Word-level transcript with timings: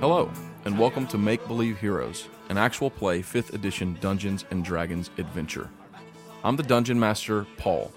Hello, 0.00 0.30
and 0.66 0.78
welcome 0.78 1.06
to 1.06 1.16
Make 1.16 1.46
Believe 1.48 1.78
Heroes, 1.78 2.28
an 2.50 2.58
actual 2.58 2.90
play 2.90 3.22
5th 3.22 3.54
edition 3.54 3.96
Dungeons 4.02 4.44
and 4.50 4.62
Dragons 4.62 5.08
adventure. 5.16 5.70
I'm 6.44 6.56
the 6.56 6.62
dungeon 6.62 7.00
master, 7.00 7.46
Paul. 7.56 7.90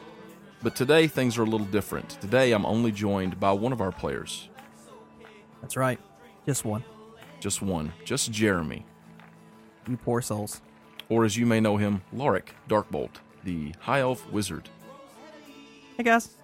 But 0.67 0.75
today 0.75 1.07
things 1.07 1.37
are 1.37 1.43
a 1.43 1.45
little 1.45 1.65
different. 1.65 2.09
Today 2.19 2.51
I'm 2.51 2.65
only 2.65 2.91
joined 2.91 3.39
by 3.39 3.53
one 3.53 3.71
of 3.71 3.79
our 3.79 3.93
players. 3.93 4.49
That's 5.61 5.77
right. 5.77 5.97
Just 6.45 6.65
one. 6.65 6.83
Just 7.39 7.61
one, 7.61 7.93
just 8.03 8.33
Jeremy, 8.33 8.85
You 9.87 9.95
poor 9.95 10.21
souls. 10.21 10.59
or 11.07 11.23
as 11.23 11.37
you 11.37 11.45
may 11.45 11.61
know 11.61 11.77
him, 11.77 12.01
Lorik 12.13 12.49
Darkbolt, 12.67 13.11
the 13.45 13.75
High 13.79 14.01
Elf 14.01 14.29
Wizard. 14.29 14.67
Hey 15.95 16.03
guys. 16.03 16.35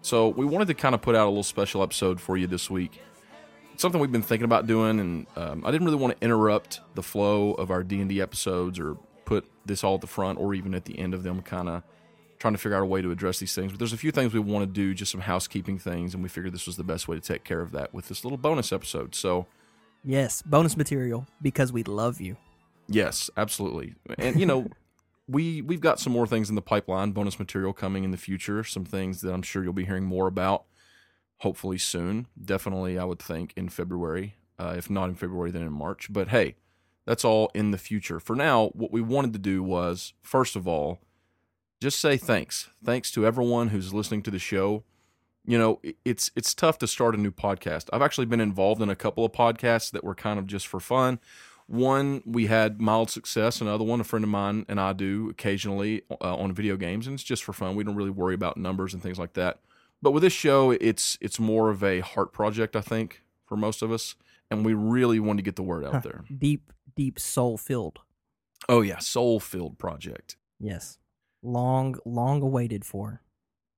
So 0.00 0.28
we 0.28 0.46
wanted 0.46 0.68
to 0.68 0.74
kind 0.74 0.94
of 0.94 1.02
put 1.02 1.14
out 1.14 1.26
a 1.26 1.28
little 1.28 1.42
special 1.42 1.82
episode 1.82 2.18
for 2.18 2.38
you 2.38 2.46
this 2.46 2.70
week. 2.70 2.98
It's 3.74 3.82
something 3.82 4.00
we've 4.00 4.10
been 4.10 4.22
thinking 4.22 4.46
about 4.46 4.68
doing, 4.68 4.98
and 5.00 5.26
um, 5.36 5.66
I 5.66 5.70
didn't 5.70 5.84
really 5.84 5.98
want 5.98 6.18
to 6.18 6.24
interrupt 6.24 6.80
the 6.94 7.02
flow 7.02 7.52
of 7.52 7.70
our 7.70 7.82
D 7.82 8.00
and 8.00 8.08
D 8.08 8.22
episodes 8.22 8.78
or 8.78 8.96
put 9.26 9.44
this 9.66 9.84
all 9.84 9.96
at 9.96 10.00
the 10.00 10.06
front 10.06 10.38
or 10.38 10.54
even 10.54 10.74
at 10.74 10.86
the 10.86 10.98
end 10.98 11.12
of 11.12 11.24
them. 11.24 11.42
Kind 11.42 11.68
of 11.68 11.82
trying 12.40 12.54
to 12.54 12.58
figure 12.58 12.76
out 12.76 12.82
a 12.82 12.86
way 12.86 13.02
to 13.02 13.12
address 13.12 13.38
these 13.38 13.54
things. 13.54 13.70
But 13.70 13.78
there's 13.78 13.92
a 13.92 13.98
few 13.98 14.10
things 14.10 14.32
we 14.32 14.40
want 14.40 14.62
to 14.62 14.66
do, 14.66 14.94
just 14.94 15.12
some 15.12 15.20
housekeeping 15.20 15.78
things, 15.78 16.14
and 16.14 16.22
we 16.22 16.28
figured 16.28 16.52
this 16.52 16.66
was 16.66 16.76
the 16.76 16.82
best 16.82 17.06
way 17.06 17.14
to 17.14 17.22
take 17.22 17.44
care 17.44 17.60
of 17.60 17.70
that 17.72 17.94
with 17.94 18.08
this 18.08 18.24
little 18.24 18.38
bonus 18.38 18.72
episode. 18.72 19.14
So 19.14 19.46
Yes, 20.02 20.42
bonus 20.42 20.76
material 20.76 21.26
because 21.42 21.72
we 21.72 21.84
love 21.84 22.20
you. 22.20 22.36
Yes, 22.88 23.30
absolutely. 23.36 23.94
And 24.18 24.40
you 24.40 24.46
know, 24.46 24.68
we 25.28 25.62
we've 25.62 25.80
got 25.80 26.00
some 26.00 26.12
more 26.12 26.26
things 26.26 26.48
in 26.48 26.54
the 26.54 26.62
pipeline, 26.62 27.12
bonus 27.12 27.38
material 27.38 27.72
coming 27.72 28.04
in 28.04 28.10
the 28.10 28.16
future, 28.16 28.64
some 28.64 28.84
things 28.84 29.20
that 29.20 29.32
I'm 29.32 29.42
sure 29.42 29.62
you'll 29.62 29.72
be 29.72 29.84
hearing 29.84 30.04
more 30.04 30.26
about 30.26 30.64
hopefully 31.38 31.78
soon. 31.78 32.26
Definitely 32.42 32.98
I 32.98 33.04
would 33.04 33.20
think 33.20 33.52
in 33.56 33.68
February. 33.68 34.36
Uh, 34.58 34.74
if 34.76 34.90
not 34.90 35.08
in 35.08 35.14
February 35.14 35.50
then 35.50 35.62
in 35.62 35.72
March. 35.72 36.08
But 36.10 36.28
hey, 36.28 36.56
that's 37.06 37.24
all 37.24 37.50
in 37.54 37.70
the 37.70 37.78
future. 37.78 38.20
For 38.20 38.36
now, 38.36 38.68
what 38.68 38.92
we 38.92 39.00
wanted 39.00 39.32
to 39.34 39.38
do 39.38 39.62
was 39.62 40.14
first 40.22 40.56
of 40.56 40.66
all 40.66 41.00
just 41.80 41.98
say 41.98 42.16
thanks. 42.16 42.68
Thanks 42.84 43.10
to 43.12 43.26
everyone 43.26 43.68
who's 43.68 43.94
listening 43.94 44.22
to 44.22 44.30
the 44.30 44.38
show. 44.38 44.84
You 45.46 45.58
know, 45.58 45.80
it's 46.04 46.30
it's 46.36 46.54
tough 46.54 46.78
to 46.78 46.86
start 46.86 47.14
a 47.14 47.18
new 47.18 47.30
podcast. 47.30 47.88
I've 47.92 48.02
actually 48.02 48.26
been 48.26 48.40
involved 48.40 48.82
in 48.82 48.90
a 48.90 48.96
couple 48.96 49.24
of 49.24 49.32
podcasts 49.32 49.90
that 49.92 50.04
were 50.04 50.14
kind 50.14 50.38
of 50.38 50.46
just 50.46 50.66
for 50.66 50.80
fun. 50.80 51.18
One 51.66 52.22
we 52.26 52.46
had 52.46 52.80
mild 52.80 53.10
success. 53.10 53.60
Another 53.60 53.84
one, 53.84 54.00
a 54.00 54.04
friend 54.04 54.24
of 54.24 54.28
mine 54.28 54.66
and 54.68 54.78
I 54.78 54.92
do 54.92 55.30
occasionally 55.30 56.02
uh, 56.10 56.36
on 56.36 56.52
video 56.52 56.76
games, 56.76 57.06
and 57.06 57.14
it's 57.14 57.22
just 57.22 57.42
for 57.42 57.52
fun. 57.52 57.74
We 57.74 57.84
don't 57.84 57.96
really 57.96 58.10
worry 58.10 58.34
about 58.34 58.58
numbers 58.58 58.92
and 58.92 59.02
things 59.02 59.18
like 59.18 59.32
that. 59.34 59.60
But 60.02 60.10
with 60.12 60.22
this 60.22 60.32
show, 60.32 60.72
it's 60.72 61.16
it's 61.20 61.40
more 61.40 61.70
of 61.70 61.82
a 61.82 62.00
heart 62.00 62.32
project, 62.32 62.76
I 62.76 62.80
think, 62.82 63.22
for 63.46 63.56
most 63.56 63.80
of 63.80 63.90
us, 63.90 64.16
and 64.50 64.64
we 64.64 64.74
really 64.74 65.20
want 65.20 65.38
to 65.38 65.42
get 65.42 65.56
the 65.56 65.62
word 65.62 65.84
out 65.84 66.02
there. 66.02 66.24
Deep, 66.36 66.72
deep 66.94 67.18
soul 67.18 67.56
filled. 67.56 68.00
Oh 68.68 68.82
yeah, 68.82 68.98
soul 68.98 69.40
filled 69.40 69.78
project. 69.78 70.36
Yes. 70.58 70.98
Long, 71.42 71.96
long 72.04 72.42
awaited 72.42 72.84
for. 72.84 73.22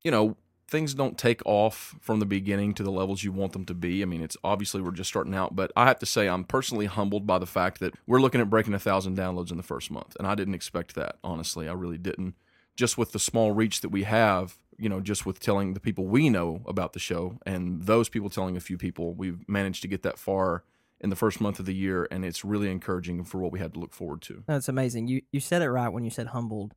you 0.04 0.10
know, 0.10 0.36
things 0.66 0.94
don't 0.94 1.18
take 1.18 1.40
off 1.44 1.94
from 2.00 2.18
the 2.18 2.26
beginning 2.26 2.72
to 2.74 2.82
the 2.82 2.90
levels 2.90 3.22
you 3.22 3.30
want 3.30 3.52
them 3.52 3.64
to 3.66 3.74
be. 3.74 4.02
I 4.02 4.06
mean, 4.06 4.22
it's 4.22 4.36
obviously 4.42 4.80
we're 4.80 4.90
just 4.90 5.10
starting 5.10 5.34
out, 5.34 5.54
but 5.54 5.70
I 5.76 5.84
have 5.86 5.98
to 6.00 6.06
say 6.06 6.28
I'm 6.28 6.44
personally 6.44 6.86
humbled 6.86 7.26
by 7.26 7.38
the 7.38 7.46
fact 7.46 7.78
that 7.80 7.94
we're 8.06 8.20
looking 8.20 8.40
at 8.40 8.48
breaking 8.50 8.72
a 8.74 8.78
thousand 8.78 9.16
downloads 9.16 9.50
in 9.50 9.58
the 9.58 9.62
first 9.62 9.90
month, 9.90 10.16
and 10.18 10.26
I 10.26 10.34
didn't 10.34 10.54
expect 10.54 10.94
that. 10.94 11.18
Honestly, 11.22 11.68
I 11.68 11.72
really 11.72 11.98
didn't. 11.98 12.34
Just 12.74 12.96
with 12.96 13.12
the 13.12 13.18
small 13.18 13.52
reach 13.52 13.82
that 13.82 13.90
we 13.90 14.04
have, 14.04 14.56
you 14.78 14.88
know, 14.88 15.00
just 15.00 15.26
with 15.26 15.38
telling 15.40 15.74
the 15.74 15.80
people 15.80 16.06
we 16.06 16.30
know 16.30 16.62
about 16.66 16.94
the 16.94 16.98
show, 16.98 17.38
and 17.44 17.82
those 17.82 18.08
people 18.08 18.30
telling 18.30 18.56
a 18.56 18.60
few 18.60 18.78
people, 18.78 19.12
we've 19.12 19.46
managed 19.46 19.82
to 19.82 19.88
get 19.88 20.02
that 20.04 20.18
far 20.18 20.64
in 21.02 21.10
the 21.10 21.16
first 21.16 21.38
month 21.38 21.58
of 21.60 21.66
the 21.66 21.74
year, 21.74 22.08
and 22.10 22.24
it's 22.24 22.44
really 22.46 22.70
encouraging 22.70 23.24
for 23.24 23.38
what 23.38 23.52
we 23.52 23.58
had 23.58 23.74
to 23.74 23.78
look 23.80 23.92
forward 23.92 24.22
to. 24.22 24.42
That's 24.46 24.68
amazing. 24.68 25.06
You 25.08 25.20
you 25.32 25.40
said 25.40 25.60
it 25.60 25.70
right 25.70 25.90
when 25.90 26.02
you 26.02 26.10
said 26.10 26.28
humbled. 26.28 26.74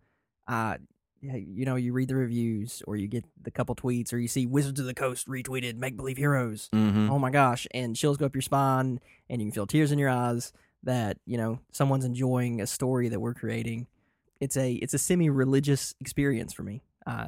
Uh 0.47 0.77
you 1.21 1.65
know, 1.65 1.75
you 1.75 1.91
read 1.91 2.07
the 2.07 2.15
reviews 2.15 2.83
or 2.85 2.95
you 2.95 3.07
get 3.07 3.25
the 3.41 3.49
couple 3.49 3.73
tweets 3.75 4.13
or 4.13 4.19
you 4.19 4.27
see 4.27 4.45
Wizards 4.45 4.79
of 4.79 4.85
the 4.85 4.93
Coast 4.93 5.27
retweeted 5.27 5.75
make 5.75 5.97
believe 5.97 6.17
heroes. 6.17 6.69
Mm-hmm. 6.71 7.09
Oh 7.09 7.17
my 7.17 7.31
gosh, 7.31 7.65
and 7.71 7.95
chills 7.95 8.17
go 8.17 8.27
up 8.27 8.35
your 8.35 8.43
spine 8.43 8.99
and 9.27 9.41
you 9.41 9.47
can 9.47 9.51
feel 9.53 9.65
tears 9.65 9.91
in 9.91 9.97
your 9.97 10.09
eyes 10.09 10.53
that, 10.83 11.17
you 11.25 11.37
know, 11.37 11.59
someone's 11.71 12.05
enjoying 12.05 12.61
a 12.61 12.67
story 12.67 13.09
that 13.09 13.19
we're 13.19 13.33
creating. 13.33 13.87
It's 14.39 14.55
a 14.55 14.73
it's 14.73 14.93
a 14.93 14.99
semi-religious 14.99 15.95
experience 15.99 16.53
for 16.53 16.61
me. 16.61 16.83
Uh, 17.07 17.27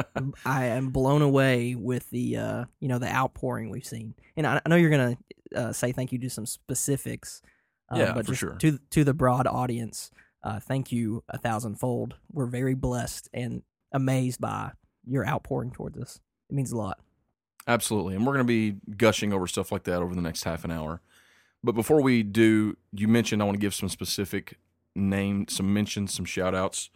I 0.44 0.66
am 0.66 0.88
blown 0.90 1.22
away 1.22 1.74
with 1.76 2.08
the 2.10 2.36
uh, 2.38 2.64
you 2.80 2.88
know 2.88 2.98
the 2.98 3.08
outpouring 3.14 3.70
we've 3.70 3.84
seen, 3.86 4.14
and 4.36 4.46
I, 4.46 4.60
I 4.64 4.68
know 4.68 4.76
you're 4.76 4.90
gonna 4.90 5.18
uh, 5.54 5.72
say 5.72 5.92
thank 5.92 6.10
you 6.12 6.18
to 6.20 6.30
some 6.30 6.46
specifics, 6.46 7.42
uh, 7.92 7.98
Yeah, 7.98 8.12
but 8.14 8.26
for 8.26 8.34
sure. 8.34 8.54
to 8.56 8.78
to 8.90 9.04
the 9.04 9.14
broad 9.14 9.46
audience, 9.46 10.10
uh, 10.46 10.60
thank 10.60 10.92
you 10.92 11.24
a 11.28 11.38
thousandfold. 11.38 12.14
We're 12.32 12.46
very 12.46 12.74
blessed 12.74 13.28
and 13.34 13.62
amazed 13.90 14.40
by 14.40 14.70
your 15.04 15.26
outpouring 15.26 15.72
towards 15.72 15.98
us. 15.98 16.20
It 16.48 16.54
means 16.54 16.70
a 16.70 16.76
lot. 16.76 17.00
Absolutely. 17.66 18.14
And 18.14 18.24
we're 18.24 18.34
going 18.34 18.46
to 18.46 18.48
be 18.48 18.76
gushing 18.96 19.32
over 19.32 19.48
stuff 19.48 19.72
like 19.72 19.82
that 19.84 20.02
over 20.02 20.14
the 20.14 20.20
next 20.20 20.44
half 20.44 20.64
an 20.64 20.70
hour. 20.70 21.00
But 21.64 21.72
before 21.72 22.00
we 22.00 22.22
do, 22.22 22.76
you 22.92 23.08
mentioned 23.08 23.42
I 23.42 23.44
want 23.44 23.56
to 23.56 23.60
give 23.60 23.74
some 23.74 23.88
specific 23.88 24.60
name, 24.94 25.48
some 25.48 25.74
mentions, 25.74 26.14
some 26.14 26.24
shout 26.24 26.54
outs. 26.54 26.90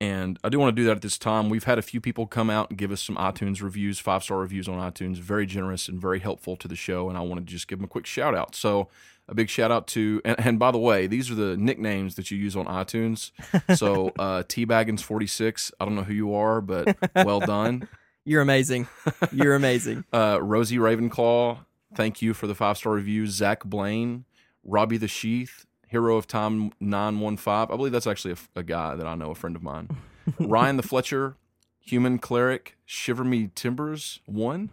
And 0.00 0.38
I 0.44 0.50
do 0.50 0.58
want 0.58 0.76
to 0.76 0.80
do 0.80 0.86
that 0.86 0.96
at 0.96 1.02
this 1.02 1.16
time. 1.16 1.48
We've 1.48 1.64
had 1.64 1.78
a 1.78 1.82
few 1.82 2.00
people 2.00 2.26
come 2.26 2.50
out 2.50 2.68
and 2.68 2.78
give 2.78 2.92
us 2.92 3.02
some 3.02 3.16
iTunes 3.16 3.62
reviews, 3.62 3.98
five 3.98 4.22
star 4.22 4.38
reviews 4.38 4.68
on 4.68 4.78
iTunes, 4.78 5.16
very 5.16 5.46
generous 5.46 5.88
and 5.88 5.98
very 5.98 6.18
helpful 6.20 6.56
to 6.56 6.68
the 6.68 6.76
show. 6.76 7.08
And 7.08 7.16
I 7.16 7.22
want 7.22 7.40
to 7.40 7.50
just 7.50 7.66
give 7.66 7.78
them 7.78 7.84
a 7.84 7.88
quick 7.88 8.06
shout 8.06 8.34
out. 8.34 8.54
So, 8.54 8.88
a 9.28 9.34
big 9.34 9.48
shout 9.48 9.72
out 9.72 9.88
to, 9.88 10.20
and, 10.24 10.38
and 10.38 10.58
by 10.58 10.70
the 10.70 10.78
way, 10.78 11.08
these 11.08 11.32
are 11.32 11.34
the 11.34 11.56
nicknames 11.56 12.14
that 12.14 12.30
you 12.30 12.38
use 12.38 12.54
on 12.56 12.66
iTunes. 12.66 13.32
So, 13.76 14.12
uh, 14.18 14.44
T 14.46 14.64
Baggins46, 14.66 15.72
I 15.80 15.84
don't 15.84 15.96
know 15.96 16.04
who 16.04 16.14
you 16.14 16.34
are, 16.34 16.60
but 16.60 16.96
well 17.16 17.40
done. 17.40 17.88
You're 18.24 18.42
amazing. 18.42 18.88
You're 19.32 19.54
amazing. 19.54 20.04
Uh, 20.12 20.38
Rosie 20.40 20.78
Ravenclaw, 20.78 21.58
thank 21.94 22.22
you 22.22 22.34
for 22.34 22.46
the 22.46 22.54
five 22.54 22.76
star 22.78 22.92
review. 22.94 23.26
Zach 23.26 23.64
Blaine, 23.64 24.24
Robbie 24.64 24.96
the 24.96 25.08
Sheath, 25.08 25.65
Hero 25.86 26.16
of 26.16 26.26
Tom 26.26 26.72
915. 26.80 27.52
I 27.52 27.76
believe 27.76 27.92
that's 27.92 28.06
actually 28.06 28.32
a, 28.32 28.60
a 28.60 28.62
guy 28.62 28.94
that 28.94 29.06
I 29.06 29.14
know, 29.14 29.30
a 29.30 29.34
friend 29.34 29.56
of 29.56 29.62
mine. 29.62 29.88
Ryan 30.38 30.76
the 30.76 30.82
Fletcher, 30.82 31.36
Human 31.80 32.18
Cleric, 32.18 32.76
Shiver 32.84 33.24
Me 33.24 33.50
Timbers, 33.54 34.20
one. 34.26 34.70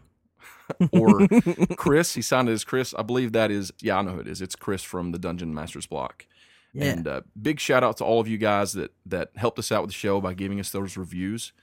or 0.91 1.27
Chris, 1.77 2.15
he 2.15 2.21
signed 2.21 2.49
it 2.49 2.53
as 2.53 2.63
Chris. 2.63 2.93
I 2.97 3.01
believe 3.01 3.31
that 3.33 3.51
is, 3.51 3.71
yeah, 3.79 3.97
I 3.97 4.01
know 4.01 4.11
who 4.11 4.19
it 4.19 4.27
is. 4.27 4.41
It's 4.41 4.55
Chris 4.55 4.83
from 4.83 5.11
the 5.11 5.19
Dungeon 5.19 5.53
Masters 5.53 5.85
block. 5.85 6.25
Yeah. 6.73 6.85
And 6.85 7.07
uh, 7.07 7.21
big 7.39 7.59
shout 7.59 7.83
out 7.83 7.97
to 7.97 8.03
all 8.03 8.19
of 8.19 8.27
you 8.27 8.37
guys 8.37 8.73
that 8.73 8.91
that 9.05 9.29
helped 9.35 9.59
us 9.59 9.71
out 9.71 9.83
with 9.83 9.91
the 9.91 9.95
show 9.95 10.19
by 10.19 10.33
giving 10.33 10.59
us 10.59 10.71
those 10.71 10.97
reviews. 10.97 11.53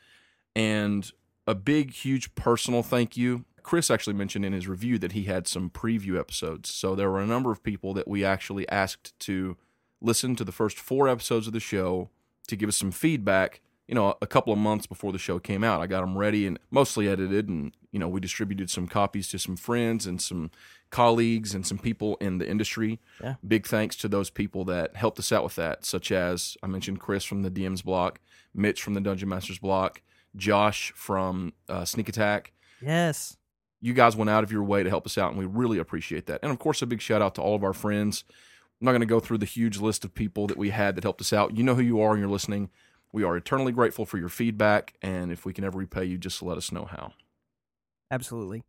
And 0.54 1.10
a 1.46 1.54
big, 1.54 1.92
huge 1.92 2.34
personal 2.36 2.82
thank 2.82 3.16
you. 3.16 3.44
Chris 3.62 3.90
actually 3.90 4.14
mentioned 4.14 4.44
in 4.44 4.52
his 4.52 4.68
review 4.68 4.98
that 4.98 5.12
he 5.12 5.24
had 5.24 5.46
some 5.46 5.70
preview 5.70 6.18
episodes. 6.18 6.70
So 6.70 6.94
there 6.94 7.10
were 7.10 7.20
a 7.20 7.26
number 7.26 7.50
of 7.50 7.62
people 7.62 7.94
that 7.94 8.08
we 8.08 8.24
actually 8.24 8.68
asked 8.68 9.18
to 9.20 9.56
listen 10.00 10.36
to 10.36 10.44
the 10.44 10.52
first 10.52 10.78
four 10.78 11.08
episodes 11.08 11.46
of 11.46 11.52
the 11.52 11.60
show 11.60 12.10
to 12.48 12.56
give 12.56 12.68
us 12.68 12.76
some 12.76 12.90
feedback. 12.90 13.60
You 13.86 13.94
know, 13.94 14.14
a 14.22 14.26
couple 14.26 14.52
of 14.52 14.58
months 14.58 14.86
before 14.86 15.12
the 15.12 15.18
show 15.18 15.38
came 15.38 15.64
out, 15.64 15.80
I 15.80 15.86
got 15.86 16.00
them 16.00 16.16
ready 16.16 16.46
and 16.46 16.58
mostly 16.70 17.08
edited, 17.08 17.48
and 17.48 17.72
you 17.90 17.98
know, 17.98 18.08
we 18.08 18.20
distributed 18.20 18.70
some 18.70 18.86
copies 18.86 19.28
to 19.30 19.38
some 19.38 19.56
friends 19.56 20.06
and 20.06 20.22
some 20.22 20.52
colleagues 20.90 21.54
and 21.54 21.66
some 21.66 21.78
people 21.78 22.16
in 22.20 22.38
the 22.38 22.48
industry. 22.48 23.00
Yeah. 23.20 23.34
Big 23.46 23.66
thanks 23.66 23.96
to 23.96 24.08
those 24.08 24.30
people 24.30 24.64
that 24.66 24.94
helped 24.94 25.18
us 25.18 25.32
out 25.32 25.42
with 25.42 25.56
that, 25.56 25.84
such 25.84 26.12
as 26.12 26.56
I 26.62 26.68
mentioned 26.68 27.00
Chris 27.00 27.24
from 27.24 27.42
the 27.42 27.50
DM's 27.50 27.82
block, 27.82 28.20
Mitch 28.54 28.80
from 28.82 28.94
the 28.94 29.00
Dungeon 29.00 29.28
Masters 29.28 29.58
block, 29.58 30.02
Josh 30.36 30.92
from 30.94 31.52
uh, 31.68 31.84
Sneak 31.84 32.08
Attack. 32.08 32.52
yes. 32.80 33.36
You 33.80 33.94
guys 33.94 34.16
went 34.16 34.30
out 34.30 34.44
of 34.44 34.52
your 34.52 34.62
way 34.62 34.82
to 34.82 34.90
help 34.90 35.06
us 35.06 35.16
out, 35.16 35.30
and 35.30 35.38
we 35.38 35.46
really 35.46 35.78
appreciate 35.78 36.26
that. 36.26 36.40
And 36.42 36.52
of 36.52 36.58
course, 36.58 36.82
a 36.82 36.86
big 36.86 37.00
shout 37.00 37.22
out 37.22 37.34
to 37.36 37.42
all 37.42 37.54
of 37.54 37.64
our 37.64 37.72
friends. 37.72 38.24
I'm 38.80 38.84
not 38.84 38.92
going 38.92 39.00
to 39.00 39.06
go 39.06 39.20
through 39.20 39.38
the 39.38 39.46
huge 39.46 39.78
list 39.78 40.04
of 40.04 40.14
people 40.14 40.46
that 40.46 40.56
we 40.56 40.70
had 40.70 40.96
that 40.96 41.04
helped 41.04 41.20
us 41.20 41.32
out. 41.32 41.56
You 41.56 41.62
know 41.62 41.74
who 41.74 41.82
you 41.82 42.00
are, 42.00 42.12
and 42.12 42.20
you're 42.20 42.28
listening. 42.28 42.70
We 43.12 43.24
are 43.24 43.36
eternally 43.36 43.72
grateful 43.72 44.06
for 44.06 44.18
your 44.18 44.28
feedback, 44.28 44.94
and 45.02 45.32
if 45.32 45.44
we 45.44 45.52
can 45.52 45.64
ever 45.64 45.78
repay 45.78 46.04
you, 46.04 46.18
just 46.18 46.42
let 46.42 46.56
us 46.56 46.70
know 46.70 46.84
how. 46.84 47.12
Absolutely. 48.10 48.62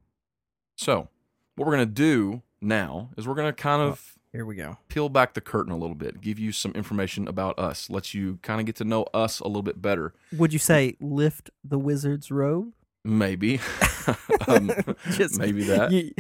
So, 0.76 1.10
what 1.56 1.66
we're 1.68 1.76
going 1.76 1.88
to 1.88 1.94
do 1.94 2.42
now 2.62 3.10
is 3.18 3.28
we're 3.28 3.36
going 3.36 3.48
to 3.48 3.54
kind 3.54 3.82
of 3.82 4.16
oh, 4.18 4.22
Here 4.32 4.46
we 4.46 4.56
go. 4.56 4.78
peel 4.88 5.10
back 5.10 5.34
the 5.34 5.42
curtain 5.42 5.72
a 5.72 5.78
little 5.78 5.96
bit, 5.96 6.22
give 6.22 6.40
you 6.40 6.52
some 6.52 6.72
information 6.74 7.28
about 7.28 7.58
us, 7.60 7.90
let 7.90 8.14
you 8.14 8.40
kind 8.42 8.60
of 8.60 8.66
get 8.66 8.76
to 8.78 8.84
know 8.84 9.04
us 9.14 9.40
a 9.40 9.48
little 9.48 9.62
bit 9.62 9.82
better. 9.82 10.14
Would 10.36 10.54
you 10.54 10.60
say 10.60 10.96
lift 11.00 11.50
the 11.64 11.80
wizard's 11.80 12.32
robe? 12.32 12.74
Maybe, 13.04 13.60
um, 14.48 14.72
Just- 15.12 15.40
maybe 15.40 15.64
that. 15.64 15.92
You- 15.92 16.14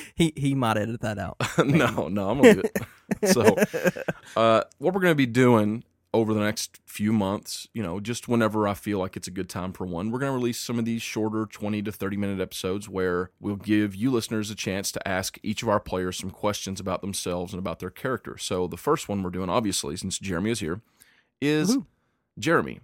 he 0.14 0.32
he 0.36 0.54
might 0.54 0.78
edit 0.78 1.02
that 1.02 1.18
out. 1.18 1.36
no, 1.58 2.08
no, 2.08 2.30
I'm 2.30 2.40
gonna 2.40 2.42
leave 2.42 2.58
it. 2.64 3.28
So, 3.30 3.42
uh, 4.36 4.62
what 4.78 4.94
we're 4.94 5.00
going 5.00 5.10
to 5.12 5.14
be 5.14 5.26
doing 5.26 5.84
over 6.14 6.32
the 6.32 6.40
next 6.40 6.80
few 6.86 7.12
months, 7.12 7.68
you 7.74 7.82
know, 7.82 8.00
just 8.00 8.28
whenever 8.28 8.66
I 8.66 8.72
feel 8.74 8.98
like 8.98 9.16
it's 9.16 9.28
a 9.28 9.30
good 9.30 9.48
time 9.50 9.72
for 9.74 9.84
one, 9.86 10.10
we're 10.10 10.18
going 10.18 10.32
to 10.32 10.36
release 10.36 10.58
some 10.58 10.78
of 10.78 10.84
these 10.86 11.02
shorter 11.02 11.44
20 11.44 11.82
to 11.82 11.92
30 11.92 12.16
minute 12.16 12.40
episodes 12.40 12.88
where 12.88 13.30
we'll 13.40 13.56
give 13.56 13.94
you 13.94 14.10
listeners 14.10 14.50
a 14.50 14.54
chance 14.54 14.90
to 14.92 15.06
ask 15.08 15.38
each 15.42 15.62
of 15.62 15.68
our 15.68 15.80
players 15.80 16.16
some 16.16 16.30
questions 16.30 16.80
about 16.80 17.02
themselves 17.02 17.52
and 17.52 17.58
about 17.60 17.78
their 17.80 17.90
character. 17.90 18.38
So, 18.38 18.66
the 18.66 18.78
first 18.78 19.08
one 19.08 19.22
we're 19.22 19.30
doing, 19.30 19.50
obviously, 19.50 19.96
since 19.96 20.18
Jeremy 20.18 20.50
is 20.52 20.60
here, 20.60 20.80
is 21.42 21.76
Woohoo. 21.76 21.86
Jeremy, 22.38 22.80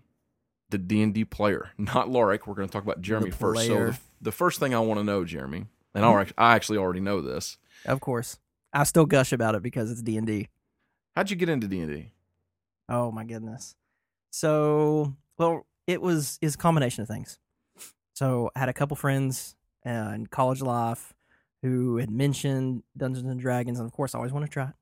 the 0.71 0.79
D&D 0.79 1.25
player, 1.27 1.71
not 1.79 2.09
Lorik. 2.09 2.47
We're 2.47 2.55
going 2.55 2.69
to 2.69 2.73
talk 2.73 2.83
about 2.83 3.01
Jeremy 3.01 3.31
first. 3.31 3.67
So, 3.67 3.87
the, 3.91 3.99
the 4.23 4.33
first 4.33 4.59
thing 4.61 4.75
I 4.75 4.79
want 4.81 4.99
to 5.01 5.05
know, 5.05 5.25
Jeremy, 5.25 5.67
and 5.95 6.05
Mhm. 6.05 6.33
I 6.39 6.53
I 6.53 6.55
actually 6.57 6.79
already 6.79 7.01
know 7.01 7.21
this. 7.21 7.59
of 7.85 8.01
course, 8.01 8.39
I 8.73 8.85
still 8.85 9.07
gush 9.07 9.33
about 9.33 9.55
it 9.55 9.63
because 9.63 9.91
it's 9.91 10.03
D 10.03 10.17
and 10.17 10.27
D. 10.27 10.49
How'd 11.15 11.31
you 11.31 11.37
get 11.37 11.49
into 11.49 11.69
D&D? 11.69 12.11
Oh 12.89 13.13
my 13.13 13.25
goodness. 13.25 13.77
So, 14.31 15.15
well, 15.39 15.67
it 15.87 16.01
was 16.03 16.39
is 16.43 16.55
a 16.55 16.59
combination 16.59 17.03
of 17.03 17.09
things. 17.09 17.39
So, 18.15 18.51
I 18.57 18.61
had 18.61 18.69
a 18.69 18.73
couple 18.73 18.97
friends 18.97 19.55
uh, 19.87 20.13
in 20.15 20.27
college 20.27 20.61
life 20.63 21.15
who 21.63 21.97
had 21.99 22.11
mentioned 22.11 22.83
Dungeons 22.97 23.29
and 23.29 23.41
Dragons, 23.41 23.79
and 23.79 23.87
of 23.87 23.93
course, 23.93 24.15
I 24.15 24.19
always 24.19 24.33
want 24.33 24.45
to 24.45 24.51
try 24.51 24.65
it. 24.69 24.75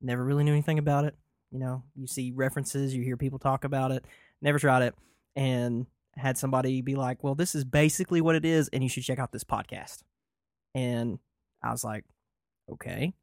Never 0.00 0.24
really 0.24 0.44
knew 0.44 0.52
anything 0.52 0.78
about 0.78 1.04
it. 1.04 1.16
You 1.50 1.58
know, 1.58 1.82
you 1.96 2.06
see 2.06 2.32
references, 2.34 2.94
you 2.94 3.02
hear 3.02 3.16
people 3.16 3.38
talk 3.38 3.64
about 3.64 3.92
it. 3.92 4.04
Never 4.40 4.58
tried 4.58 4.82
it, 4.82 4.94
and 5.36 5.86
had 6.16 6.36
somebody 6.38 6.80
be 6.82 6.94
like, 6.94 7.22
"Well, 7.24 7.34
this 7.34 7.54
is 7.54 7.64
basically 7.64 8.20
what 8.20 8.34
it 8.36 8.44
is, 8.44 8.68
and 8.72 8.82
you 8.82 8.88
should 8.88 9.02
check 9.04 9.18
out 9.18 9.32
this 9.32 9.44
podcast." 9.44 10.02
And 10.74 11.18
I 11.62 11.70
was 11.70 11.84
like, 11.84 12.04
"Okay." 12.70 13.14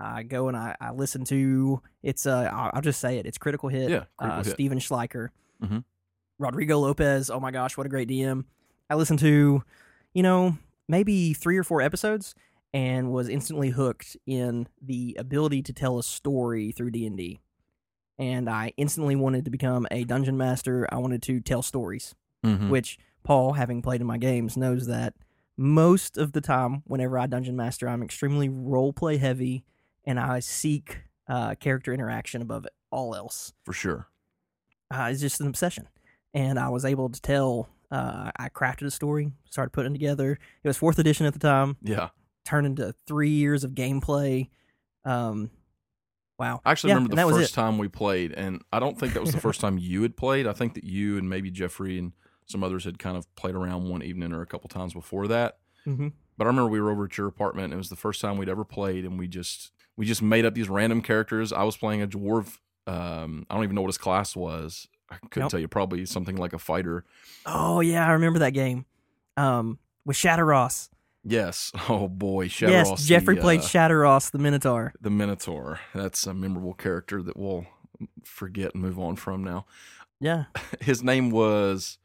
I 0.00 0.22
go 0.22 0.46
and 0.46 0.56
I, 0.56 0.76
I 0.80 0.92
listen 0.92 1.24
to 1.24 1.82
it's 2.04 2.24
uh 2.24 2.48
I'll, 2.72 2.80
just 2.80 3.00
say 3.00 3.18
it 3.18 3.26
it's 3.26 3.36
Critical 3.36 3.68
Hit 3.68 3.90
Yeah, 3.90 4.04
Critical 4.16 4.40
uh, 4.40 4.44
Hit. 4.44 4.52
Stephen 4.52 4.78
Schleicher 4.78 5.30
Mhm. 5.60 5.82
Rodrigo 6.38 6.78
Lopez 6.78 7.30
oh 7.30 7.40
my 7.40 7.50
gosh 7.50 7.76
what 7.76 7.84
a 7.84 7.88
great 7.90 8.08
DM 8.08 8.44
I 8.88 8.94
listened 8.94 9.18
to 9.18 9.64
you 10.14 10.22
know 10.22 10.56
maybe 10.88 11.34
three 11.34 11.58
or 11.58 11.64
four 11.64 11.82
episodes 11.82 12.36
and 12.72 13.10
was 13.10 13.28
instantly 13.28 13.70
hooked 13.70 14.16
in 14.24 14.68
the 14.80 15.16
ability 15.18 15.62
to 15.62 15.72
tell 15.72 15.98
a 15.98 16.04
story 16.04 16.70
through 16.70 16.92
D&D 16.92 17.06
and 17.08 17.38
I 18.48 18.72
instantly 18.76 19.14
wanted 19.16 19.44
to 19.44 19.50
become 19.50 19.86
a 19.90 20.04
dungeon 20.04 20.36
master 20.36 20.86
I 20.90 20.96
wanted 20.98 21.22
to 21.22 21.40
tell 21.40 21.62
stories 21.62 22.14
Mm-hmm. 22.44 22.68
which 22.70 22.98
Paul, 23.24 23.54
having 23.54 23.82
played 23.82 24.00
in 24.00 24.06
my 24.06 24.16
games, 24.16 24.56
knows 24.56 24.86
that 24.86 25.14
most 25.56 26.16
of 26.16 26.30
the 26.32 26.40
time, 26.40 26.82
whenever 26.86 27.18
I 27.18 27.26
dungeon 27.26 27.56
master, 27.56 27.88
I'm 27.88 28.02
extremely 28.02 28.48
role 28.48 28.92
play 28.92 29.16
heavy, 29.16 29.64
and 30.04 30.20
I 30.20 30.38
seek 30.38 30.98
uh, 31.26 31.56
character 31.56 31.92
interaction 31.92 32.40
above 32.40 32.64
it, 32.64 32.72
all 32.92 33.14
else. 33.16 33.52
For 33.64 33.72
sure. 33.72 34.06
Uh, 34.90 35.08
it's 35.10 35.20
just 35.20 35.40
an 35.40 35.48
obsession, 35.48 35.88
and 36.32 36.58
I 36.60 36.68
was 36.68 36.84
able 36.84 37.08
to 37.10 37.20
tell. 37.20 37.68
Uh, 37.90 38.30
I 38.38 38.48
crafted 38.50 38.86
a 38.86 38.90
story, 38.92 39.32
started 39.50 39.70
putting 39.72 39.92
it 39.92 39.94
together. 39.98 40.38
It 40.62 40.68
was 40.68 40.76
fourth 40.76 40.98
edition 41.00 41.26
at 41.26 41.32
the 41.32 41.38
time, 41.40 41.76
Yeah. 41.82 42.10
turned 42.44 42.66
into 42.68 42.94
three 43.06 43.30
years 43.30 43.64
of 43.64 43.72
gameplay. 43.72 44.48
Um, 45.04 45.50
wow! 46.38 46.60
I 46.64 46.70
actually 46.72 46.90
Yeah, 46.90 46.94
remember 46.96 47.16
the 47.16 47.38
first 47.40 47.54
time 47.54 47.78
we 47.78 47.88
played, 47.88 48.32
and 48.32 48.62
I 48.72 48.78
don't 48.80 48.98
think 48.98 49.14
that 49.14 49.20
was 49.20 49.32
the 49.32 49.40
first 49.40 49.60
time 49.60 49.78
you 49.78 50.02
had 50.02 50.16
played. 50.16 50.46
I 50.46 50.52
think 50.52 50.74
that 50.74 50.84
you 50.84 51.18
and 51.18 51.28
maybe 51.28 51.50
Jeffrey 51.50 51.98
and 51.98 52.12
some 52.46 52.64
others 52.64 52.84
had 52.84 52.98
kind 52.98 53.16
of 53.16 53.32
played 53.36 53.54
around 53.54 53.88
one 53.88 54.02
evening 54.02 54.32
or 54.32 54.40
a 54.40 54.46
couple 54.46 54.68
times 54.68 54.94
before 54.94 55.28
that. 55.28 55.58
Mhm. 55.86 56.12
But 56.38 56.44
I 56.44 56.48
remember 56.48 56.68
we 56.70 56.80
were 56.80 56.90
over 56.90 57.04
at 57.04 57.18
your 57.18 57.26
apartment. 57.26 57.64
And 57.66 57.74
it 57.74 57.76
was 57.76 57.88
the 57.90 57.96
first 57.96 58.20
time 58.20 58.38
we'd 58.38 58.48
ever 58.48 58.64
played, 58.64 59.04
and 59.04 59.18
we 59.18 59.28
just 59.28 59.72
we 59.96 60.06
just 60.06 60.22
made 60.22 60.44
up 60.44 60.54
these 60.54 60.68
random 60.68 61.02
characters. 61.02 61.52
I 61.52 61.64
was 61.64 61.76
playing 61.76 62.00
a 62.02 62.06
dwarf. 62.06 62.58
Um, 62.86 63.44
I 63.50 63.54
don't 63.54 63.64
even 63.64 63.74
know 63.74 63.82
what 63.82 63.88
his 63.88 63.98
class 63.98 64.34
was. 64.36 64.86
I 65.10 65.16
couldn't 65.30 65.44
Nope. 65.44 65.50
tell 65.50 65.60
you. 65.60 65.68
Probably 65.68 66.06
something 66.06 66.36
like 66.36 66.52
a 66.52 66.58
fighter. 66.58 67.04
Oh 67.44 67.80
yeah, 67.80 68.06
I 68.06 68.12
remember 68.12 68.38
that 68.38 68.52
game. 68.52 68.84
Um, 69.36 69.78
with 70.04 70.16
Shatteross. 70.16 70.88
Yes. 71.30 71.72
Oh 71.88 72.08
boy, 72.08 72.48
Shatteross. 72.48 72.68
yes, 72.70 73.04
Jeffrey 73.06 73.34
the, 73.36 73.40
played 73.40 73.60
uh, 73.60 73.64
Shatteross, 73.64 74.30
the 74.30 74.38
Minotaur. 74.38 74.92
the 75.00 75.10
Minotaur. 75.10 75.80
That's 75.94 76.26
a 76.26 76.34
memorable 76.34 76.74
character 76.74 77.22
that 77.22 77.36
we'll 77.36 77.66
forget 78.24 78.74
and 78.74 78.82
move 78.82 78.98
on 78.98 79.16
from 79.16 79.42
now. 79.42 79.64
Yeah. 80.20 80.44
His 80.80 81.02
name 81.02 81.30
was 81.30 81.98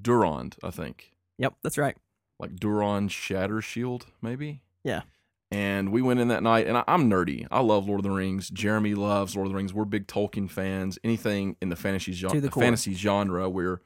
Durand, 0.00 0.56
I 0.62 0.70
think. 0.70 1.12
Yep, 1.38 1.54
that's 1.62 1.78
right. 1.78 1.96
Like 2.38 2.56
Duron 2.56 3.10
Shatter 3.10 3.60
Shield, 3.60 4.06
maybe? 4.22 4.62
Yeah. 4.82 5.02
And 5.50 5.92
we 5.92 6.02
went 6.02 6.18
in 6.20 6.28
that 6.28 6.42
night, 6.42 6.66
and 6.66 6.76
I, 6.76 6.84
I'm 6.88 7.08
nerdy. 7.08 7.46
I 7.50 7.60
love 7.60 7.86
Lord 7.86 8.00
of 8.00 8.04
the 8.04 8.10
Rings. 8.10 8.50
Jeremy 8.50 8.94
loves 8.94 9.36
Lord 9.36 9.46
of 9.46 9.52
the 9.52 9.56
Rings. 9.56 9.72
We're 9.72 9.84
big 9.84 10.06
Tolkien 10.08 10.50
fans. 10.50 10.98
Anything 11.04 11.56
in 11.60 11.68
the 11.68 11.76
fantasy 11.76 12.12
To 12.12 12.18
genre, 12.18 12.40
the 12.40 12.48
the 12.48 12.60
fantasy 12.60 12.94
genre, 12.94 13.48
we're 13.48 13.80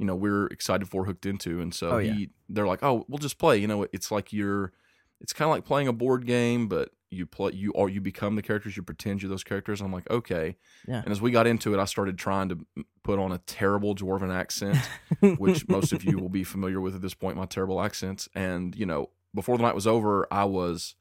you 0.00 0.06
know 0.06 0.14
we're 0.16 0.46
excited 0.46 0.88
for, 0.88 1.04
hooked 1.04 1.26
into, 1.26 1.60
and 1.60 1.74
so 1.74 1.90
Oh, 1.90 1.98
yeah. 1.98 2.12
he, 2.14 2.30
they're 2.48 2.66
like, 2.66 2.82
oh, 2.82 3.04
we'll 3.08 3.18
just 3.18 3.38
play. 3.38 3.58
You 3.58 3.66
know, 3.68 3.86
it's 3.92 4.10
like 4.10 4.32
you're, 4.32 4.72
it's 5.20 5.32
kind 5.34 5.48
of 5.50 5.54
like 5.54 5.64
playing 5.66 5.88
a 5.88 5.92
board 5.92 6.24
game, 6.26 6.66
but 6.68 6.88
you 7.10 7.26
play 7.26 7.50
you 7.52 7.70
or 7.72 7.88
you 7.90 8.00
become 8.00 8.34
the 8.36 8.42
characters. 8.42 8.76
You 8.76 8.82
pretend 8.82 9.20
you're 9.20 9.28
those 9.28 9.44
characters. 9.44 9.80
I'm 9.80 9.92
like, 9.92 10.08
okay. 10.10 10.56
Yeah. 10.88 11.02
And 11.02 11.10
as 11.10 11.20
we 11.20 11.30
got 11.32 11.46
into 11.46 11.74
it, 11.74 11.80
I 11.80 11.84
started 11.84 12.16
trying 12.16 12.48
to 12.50 12.58
put 13.02 13.18
on 13.18 13.32
a 13.32 13.38
terrible 13.38 13.94
dwarven 13.96 14.32
accent 14.32 14.78
which 15.38 15.66
most 15.68 15.92
of 15.92 16.04
you 16.04 16.18
will 16.18 16.28
be 16.28 16.44
familiar 16.44 16.80
with 16.80 16.94
at 16.94 17.02
this 17.02 17.14
point, 17.14 17.36
my 17.36 17.46
terrible 17.46 17.82
accents. 17.82 18.28
And, 18.34 18.74
you 18.76 18.86
know, 18.86 19.10
before 19.34 19.56
the 19.58 19.62
night 19.64 19.74
was 19.74 19.86
over, 19.88 20.26
I 20.32 20.44
was 20.44 20.94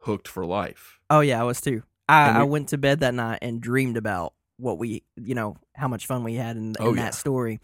hooked 0.00 0.28
for 0.28 0.44
life. 0.44 1.00
Oh 1.10 1.20
yeah, 1.20 1.40
I 1.40 1.44
was 1.44 1.60
too. 1.60 1.82
I, 2.08 2.28
And 2.28 2.38
I 2.38 2.44
went 2.44 2.68
to 2.70 2.78
bed 2.78 3.00
that 3.00 3.14
night 3.14 3.38
and 3.42 3.60
dreamed 3.60 3.96
about 3.96 4.34
what 4.56 4.78
we, 4.78 5.02
you 5.16 5.34
know, 5.34 5.56
how 5.74 5.88
much 5.88 6.06
fun 6.06 6.24
we 6.24 6.34
had 6.34 6.56
in, 6.56 6.74
oh, 6.78 6.86
in 6.86 6.92
Oh, 6.92 6.94
that 6.96 7.02
yeah. 7.04 7.10
story. 7.10 7.60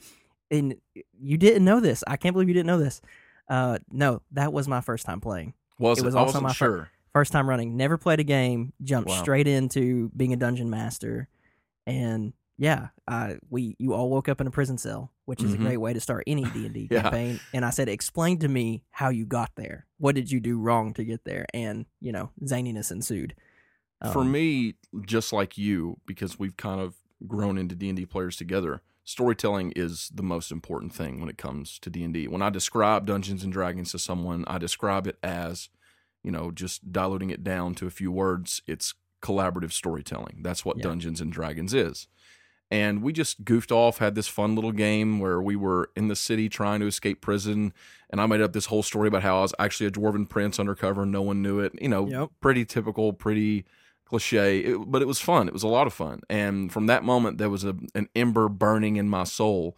And 0.50 0.76
you 1.20 1.36
didn't 1.36 1.64
know 1.64 1.80
this. 1.80 2.02
I 2.06 2.16
can't 2.16 2.32
believe 2.32 2.48
you 2.48 2.54
didn't 2.54 2.66
know 2.68 2.78
this. 2.78 3.00
Uh, 3.48 3.78
no, 3.90 4.22
that 4.32 4.52
was 4.52 4.66
my 4.68 4.80
first 4.80 5.04
time 5.06 5.20
playing. 5.20 5.54
Was 5.78 5.98
It 5.98 6.02
it? 6.02 6.04
was 6.06 6.14
also 6.14 6.40
my 6.40 6.52
fir- 6.52 6.88
First 7.14 7.32
time 7.32 7.48
running. 7.48 7.76
Never 7.76 7.96
played 7.98 8.20
a 8.20 8.24
game. 8.24 8.72
Jumped 8.82 9.08
Wow. 9.10 9.20
straight 9.22 9.48
into 9.48 10.10
being 10.16 10.32
a 10.32 10.36
dungeon 10.36 10.70
master. 10.70 11.28
And 11.86 12.32
yeah, 12.58 12.88
I, 13.06 13.38
we 13.50 13.74
you 13.78 13.94
all 13.94 14.10
woke 14.10 14.28
up 14.28 14.40
in 14.40 14.46
a 14.46 14.50
prison 14.50 14.78
cell, 14.78 15.12
which 15.24 15.42
is 15.42 15.52
Mhm. 15.52 15.54
a 15.54 15.58
great 15.58 15.76
way 15.78 15.92
to 15.94 16.00
start 16.00 16.24
any 16.26 16.44
D 16.44 16.66
and 16.66 16.74
D 16.74 16.88
campaign. 16.90 17.40
And 17.54 17.64
I 17.64 17.70
said, 17.70 17.88
explain 17.88 18.38
to 18.40 18.48
me 18.48 18.82
how 18.90 19.08
you 19.10 19.24
got 19.26 19.50
there. 19.56 19.86
What 19.98 20.14
did 20.14 20.30
you 20.30 20.40
do 20.40 20.58
wrong 20.58 20.92
to 20.94 21.04
get 21.04 21.24
there? 21.24 21.46
And 21.54 21.86
you 22.00 22.12
know, 22.12 22.30
zaniness 22.42 22.90
ensued. 22.90 23.34
for 24.12 24.20
Um, 24.20 24.30
me, 24.32 24.74
just 25.06 25.32
like 25.32 25.56
you, 25.58 25.98
because 26.06 26.38
we've 26.38 26.56
kind 26.56 26.80
of 26.80 26.94
grown 27.26 27.58
into 27.58 27.74
D&D 27.74 28.06
players 28.06 28.36
together, 28.36 28.80
storytelling 29.08 29.72
is 29.74 30.10
the 30.14 30.22
most 30.22 30.52
important 30.52 30.92
thing 30.94 31.18
when 31.18 31.30
it 31.30 31.38
comes 31.38 31.78
to 31.78 31.88
D&D. 31.88 32.28
When 32.28 32.42
I 32.42 32.50
describe 32.50 33.06
Dungeons 33.06 33.42
and 33.42 33.50
Dragons 33.52 33.90
to 33.92 33.98
someone, 33.98 34.44
I 34.46 34.58
describe 34.58 35.06
it 35.06 35.16
as, 35.22 35.70
you 36.22 36.30
know, 36.30 36.50
just 36.50 36.92
diluting 36.92 37.30
it 37.30 37.42
down 37.42 37.74
to 37.76 37.86
a 37.86 37.90
few 37.90 38.12
words, 38.12 38.60
it's 38.66 38.92
collaborative 39.22 39.72
storytelling. 39.72 40.40
That's 40.42 40.62
what 40.64 40.76
Yeah. 40.76 40.82
Dungeons 40.84 41.22
and 41.22 41.32
Dragons 41.32 41.72
is. 41.72 42.06
And 42.70 43.02
we 43.02 43.14
just 43.14 43.46
goofed 43.46 43.72
off, 43.72 43.96
had 43.96 44.14
this 44.14 44.28
fun 44.28 44.54
little 44.54 44.72
game 44.72 45.20
where 45.20 45.40
we 45.40 45.56
were 45.56 45.90
in 45.96 46.08
the 46.08 46.14
city 46.16 46.50
trying 46.50 46.80
to 46.80 46.86
escape 46.86 47.22
prison. 47.22 47.72
And 48.10 48.20
I 48.20 48.26
made 48.26 48.42
up 48.42 48.52
this 48.52 48.66
whole 48.66 48.82
story 48.82 49.08
about 49.08 49.22
how 49.22 49.38
I 49.38 49.42
was 49.42 49.54
actually 49.58 49.86
a 49.86 49.90
dwarven 49.90 50.28
prince 50.28 50.60
undercover 50.60 51.04
and 51.04 51.10
no 51.12 51.22
one 51.22 51.40
knew 51.40 51.60
it. 51.60 51.72
You 51.80 51.88
know, 51.88 52.06
Yep. 52.08 52.28
pretty 52.42 52.66
typical, 52.66 53.14
pretty 53.14 53.64
cliche, 54.08 54.58
it, 54.60 54.78
but 54.86 55.02
it 55.02 55.06
was 55.08 55.20
fun. 55.20 55.46
It 55.48 55.52
was 55.54 55.62
a 55.62 55.68
lot 55.68 55.86
of 55.86 55.92
fun. 55.92 56.20
And 56.30 56.72
from 56.72 56.86
that 56.86 57.04
moment, 57.04 57.38
there 57.38 57.50
was 57.50 57.64
a, 57.64 57.76
an 57.94 58.08
ember 58.16 58.48
burning 58.48 58.96
in 58.96 59.08
my 59.08 59.24
soul 59.24 59.76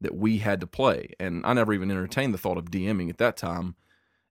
that 0.00 0.14
we 0.14 0.38
had 0.38 0.60
to 0.60 0.66
play. 0.66 1.14
And 1.18 1.44
I 1.44 1.52
never 1.52 1.72
even 1.72 1.90
entertained 1.90 2.32
the 2.34 2.38
thought 2.38 2.56
of 2.58 2.70
DMing 2.70 3.10
at 3.10 3.18
that 3.18 3.36
time. 3.36 3.74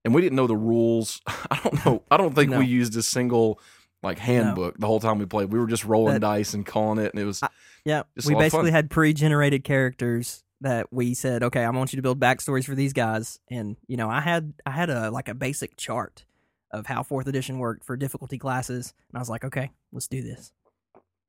And 0.05 0.13
we 0.13 0.21
didn't 0.21 0.35
know 0.35 0.47
the 0.47 0.55
rules. 0.55 1.21
I 1.27 1.59
don't 1.63 1.85
know. 1.85 2.03
I 2.09 2.17
don't 2.17 2.33
think 2.33 2.51
No. 2.51 2.59
we 2.59 2.65
used 2.65 2.95
a 2.95 3.03
single 3.03 3.59
like 4.01 4.17
handbook 4.17 4.77
the 4.77 4.87
whole 4.87 4.99
time 5.01 5.19
we 5.19 5.25
played. 5.25 5.51
We 5.51 5.59
were 5.59 5.67
just 5.67 5.83
rolling 5.85 6.13
That- 6.13 6.21
dice 6.21 6.53
and 6.53 6.65
calling 6.65 6.99
it, 6.99 7.13
and 7.13 7.21
it 7.21 7.25
was 7.25 7.43
I- 7.43 7.49
Yeah, 7.83 8.03
we 8.25 8.33
lot 8.33 8.45
of 8.45 8.51
fun. 8.51 8.61
basically 8.61 8.71
had 8.71 8.89
pre-generated 8.89 9.63
characters 9.65 10.43
that 10.61 10.87
we 10.91 11.13
said, 11.13 11.43
okay, 11.43 11.63
I 11.65 11.69
want 11.71 11.91
you 11.91 11.97
to 11.97 12.01
build 12.01 12.19
backstories 12.19 12.63
for 12.65 12.75
these 12.75 12.93
guys, 12.93 13.39
and 13.51 13.75
you 13.87 13.97
know, 13.97 14.09
I 14.09 14.21
had 14.21 14.53
I 14.65 14.71
had 14.71 14.89
a 14.89 15.11
like 15.11 15.27
a 15.27 15.33
basic 15.33 15.75
chart 15.75 16.23
of 16.71 16.85
how 16.87 17.03
fourth 17.03 17.27
edition 17.27 17.59
worked 17.59 17.83
for 17.83 17.95
difficulty 17.97 18.37
classes, 18.37 18.93
and 19.09 19.17
I 19.17 19.19
was 19.21 19.29
like, 19.29 19.43
okay, 19.45 19.71
let's 19.91 20.07
do 20.07 20.21
this. 20.21 20.51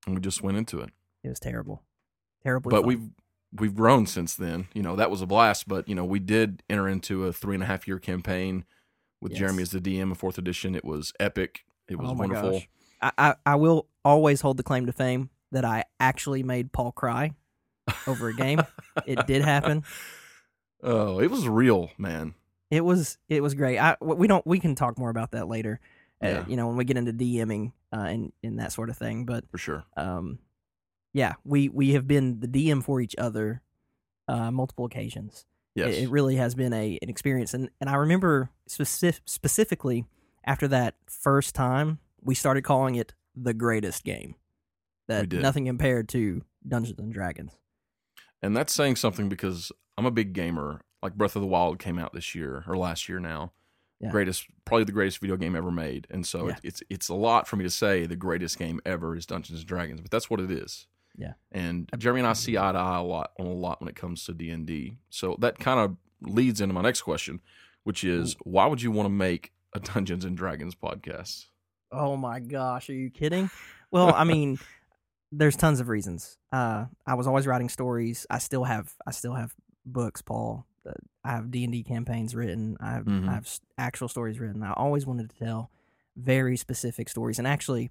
and 0.07 0.15
we 0.15 0.21
just 0.21 0.43
went 0.43 0.57
into 0.59 0.81
it. 0.81 0.91
It 1.23 1.29
was 1.29 1.41
terrible, 1.41 1.83
terribly. 2.43 2.71
but 2.71 2.81
fun. 2.83 2.87
we've 2.89 3.09
we've 3.59 3.75
grown 3.75 4.07
since 4.07 4.35
then. 4.35 4.69
You 4.75 4.83
know, 4.83 4.97
that 4.97 5.11
was 5.11 5.23
a 5.23 5.27
blast. 5.27 5.69
But 5.69 5.89
you 5.89 5.95
know, 5.95 6.05
we 6.05 6.19
did 6.19 6.63
enter 6.71 6.89
into 6.89 7.27
a 7.27 7.33
three 7.33 7.55
and 7.55 7.63
a 7.63 7.67
half 7.67 7.87
year 7.89 7.99
campaign 7.99 8.65
with 9.21 9.33
Yes. 9.33 9.41
Jeremy 9.41 9.63
as 9.63 9.71
the 9.71 9.81
DM 9.81 10.11
of 10.13 10.19
fourth 10.19 10.39
edition. 10.39 10.75
It 10.75 10.85
was 10.85 11.13
epic. 11.21 11.65
It 11.89 11.97
was 11.99 12.11
Oh 12.11 12.15
my 12.15 12.21
wonderful. 12.27 12.63
I 13.03 13.35
I 13.47 13.55
will 13.57 13.87
always 14.05 14.41
hold 14.41 14.57
the 14.57 14.63
claim 14.63 14.87
to 14.87 14.93
fame 14.93 15.31
that 15.53 15.65
I 15.65 15.85
actually 15.99 16.43
made 16.43 16.71
Paul 16.73 16.93
cry 16.93 17.33
over 18.07 18.29
a 18.29 18.35
game. 18.35 18.63
it 19.07 19.27
did 19.27 19.43
happen. 19.43 19.85
Oh, 20.83 21.21
it 21.21 21.31
was 21.31 21.47
real, 21.47 21.91
man. 21.99 22.33
It 22.71 22.85
was 22.85 23.19
it 23.29 23.43
was 23.43 23.55
great. 23.55 23.79
I 23.79 23.97
we 24.01 24.27
don't 24.29 24.47
we 24.47 24.61
can 24.61 24.75
talk 24.75 24.99
more 24.99 25.11
about 25.11 25.33
that 25.33 25.49
later. 25.49 25.81
Uh, 26.23 26.45
you 26.47 26.57
know 26.57 26.67
when 26.67 26.77
we 26.77 26.85
get 26.85 26.99
into 26.99 27.13
DMing 27.13 27.73
uh, 27.93 28.01
and 28.01 28.33
and 28.43 28.59
that 28.59 28.73
sort 28.73 28.91
of 28.91 28.97
thing. 28.97 29.25
But 29.25 29.45
For 29.51 29.59
sure. 29.59 29.85
um, 29.97 30.39
yeah, 31.13 31.35
we 31.45 31.69
we 31.69 31.93
have 31.93 32.07
been 32.07 32.41
the 32.41 32.49
DM 32.49 32.85
for 32.85 33.01
each 33.01 33.15
other 33.17 33.63
uh, 34.29 34.51
multiple 34.51 34.85
occasions. 34.85 35.47
Yes. 35.75 35.97
It, 35.97 36.05
it 36.05 36.11
really 36.11 36.37
has 36.37 36.55
been 36.55 36.73
a 36.73 36.99
an 37.01 37.09
experience, 37.09 37.55
and 37.55 37.71
and 37.81 37.89
I 37.89 37.97
remember 37.97 38.51
specific, 38.67 39.23
specifically 39.27 40.05
after 40.45 40.69
that 40.69 40.95
first 41.09 41.55
time, 41.55 41.99
we 42.23 42.35
started 42.35 42.63
calling 42.63 42.95
it 42.95 43.15
the 43.35 43.55
greatest 43.55 44.05
game. 44.05 44.35
That 45.09 45.33
nothing 45.33 45.67
compared 45.67 46.09
to 46.11 46.43
Dungeons 46.67 47.01
and 47.01 47.13
Dragons. 47.13 47.59
And 48.43 48.57
that's 48.57 48.73
saying 48.73 48.97
something 48.97 49.29
because 49.29 49.73
I'm 49.99 50.07
a 50.07 50.11
big 50.11 50.33
gamer. 50.33 50.83
Like 51.03 51.15
Breath 51.15 51.37
of 51.37 51.43
the 51.43 51.49
Wild 51.49 51.79
came 51.79 51.99
out 51.99 52.13
this 52.13 52.35
year 52.35 52.65
or 52.67 52.77
last 52.77 53.09
year 53.09 53.19
now. 53.21 53.53
Yeah. 54.01 54.11
Greatest, 54.11 54.47
probably 54.65 54.85
the 54.85 54.93
greatest 54.93 55.19
video 55.19 55.37
game 55.37 55.55
ever 55.55 55.71
made. 55.71 56.07
And 56.11 56.27
so 56.27 56.49
Yeah. 56.49 56.55
it, 56.55 56.61
it's 56.65 56.83
it's 56.91 57.09
a 57.11 57.15
lot 57.15 57.47
for 57.47 57.57
me 57.57 57.65
to 57.65 57.71
say 57.71 58.07
the 58.07 58.17
greatest 58.17 58.59
game 58.59 58.81
ever 58.87 59.15
is 59.17 59.27
Dungeons 59.27 59.59
and 59.61 59.69
Dragons, 59.69 60.01
but 60.01 60.11
that's 60.11 60.31
what 60.31 60.41
it 60.41 60.51
is. 60.51 60.87
Yeah. 61.17 61.35
And 61.53 61.91
Jeremy 61.99 62.21
and 62.21 62.27
I 62.29 62.33
see 62.33 62.57
eye 62.57 62.73
to 62.73 62.79
eye 62.79 62.99
a 62.99 63.03
lot 63.03 63.33
on 63.39 63.47
a 63.47 63.53
lot 63.53 63.81
when 63.81 63.89
it 63.89 63.97
comes 63.97 64.25
to 64.25 64.33
D 64.33 64.51
and 64.51 64.67
D. 64.67 64.97
So 65.11 65.37
that 65.41 65.59
kind 65.59 65.81
of 65.81 65.97
leads 66.23 66.61
into 66.63 66.75
my 66.75 66.81
next 66.83 67.03
question, 67.03 67.41
which 67.85 68.05
is 68.05 68.37
why 68.45 68.67
would 68.67 68.81
you 68.81 68.91
want 68.91 69.07
to 69.07 69.11
make 69.11 69.53
a 69.75 69.81
Dungeons 69.81 70.25
and 70.25 70.37
Dragons 70.37 70.75
podcast? 70.75 71.47
Oh 71.93 72.17
my 72.17 72.41
gosh, 72.41 72.89
are 72.89 72.95
you 72.95 73.11
kidding? 73.11 73.51
Well, 73.91 74.15
I 74.15 74.25
mean, 74.33 74.59
there's 75.33 75.57
tons 75.57 75.81
of 75.81 75.89
reasons. 75.89 76.39
Uh, 76.53 76.87
I 77.07 77.15
was 77.15 77.27
always 77.27 77.47
writing 77.47 77.69
stories. 77.69 78.27
I 78.31 78.39
still 78.39 78.65
have 78.65 78.95
I 79.07 79.11
still 79.11 79.35
have 79.35 79.55
books, 79.85 80.23
Paul. 80.23 80.65
Uh, 80.89 80.93
I 81.25 81.33
have 81.33 81.51
D 81.51 81.65
and 81.65 81.73
D 81.73 81.83
campaigns 81.83 82.35
written. 82.35 82.77
I 82.81 82.93
have 82.93 83.05
Mhm. 83.05 83.29
I 83.29 83.35
have 83.35 83.49
actual 83.79 84.09
stories 84.09 84.39
written. 84.41 84.63
I 84.63 84.73
always 84.73 85.07
wanted 85.07 85.31
to 85.31 85.37
tell 85.37 85.71
very 86.17 86.57
specific 86.57 87.09
stories. 87.09 87.39
And 87.39 87.47
actually, 87.47 87.91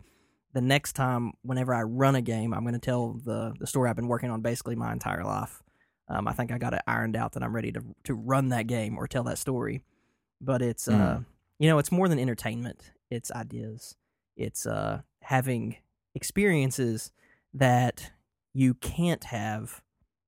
the 0.53 0.61
next 0.61 0.93
time, 0.93 1.33
whenever 1.43 1.73
I 1.73 1.83
run 1.83 2.15
a 2.15 2.21
game, 2.21 2.53
I'm 2.53 2.61
going 2.63 2.73
to 2.73 2.79
tell 2.79 3.13
the 3.13 3.53
the 3.59 3.67
story 3.67 3.89
I've 3.89 3.95
been 3.95 4.07
working 4.07 4.31
on 4.31 4.41
basically 4.41 4.75
my 4.75 4.91
entire 4.91 5.23
life. 5.23 5.61
Um, 6.07 6.27
I 6.27 6.33
think 6.33 6.51
I 6.51 6.57
got 6.57 6.73
it 6.73 6.81
ironed 6.87 7.15
out 7.15 7.33
that 7.33 7.43
I'm 7.43 7.53
ready 7.55 7.71
to 7.73 7.83
to 8.05 8.15
run 8.15 8.49
that 8.49 8.65
game 8.67 8.97
or 8.97 9.07
tell 9.07 9.23
that 9.25 9.37
story. 9.37 9.83
But 10.41 10.61
it's 10.63 10.87
uh, 10.87 11.21
you 11.59 11.67
know, 11.69 11.77
it's 11.77 11.91
more 11.91 12.07
than 12.09 12.17
entertainment. 12.17 12.91
It's 13.11 13.31
ideas. 13.31 13.95
It's 14.35 14.65
uh 14.65 15.01
having 15.21 15.75
experiences 16.15 17.11
that 17.53 18.11
you 18.53 18.73
can't 18.73 19.25
have 19.25 19.81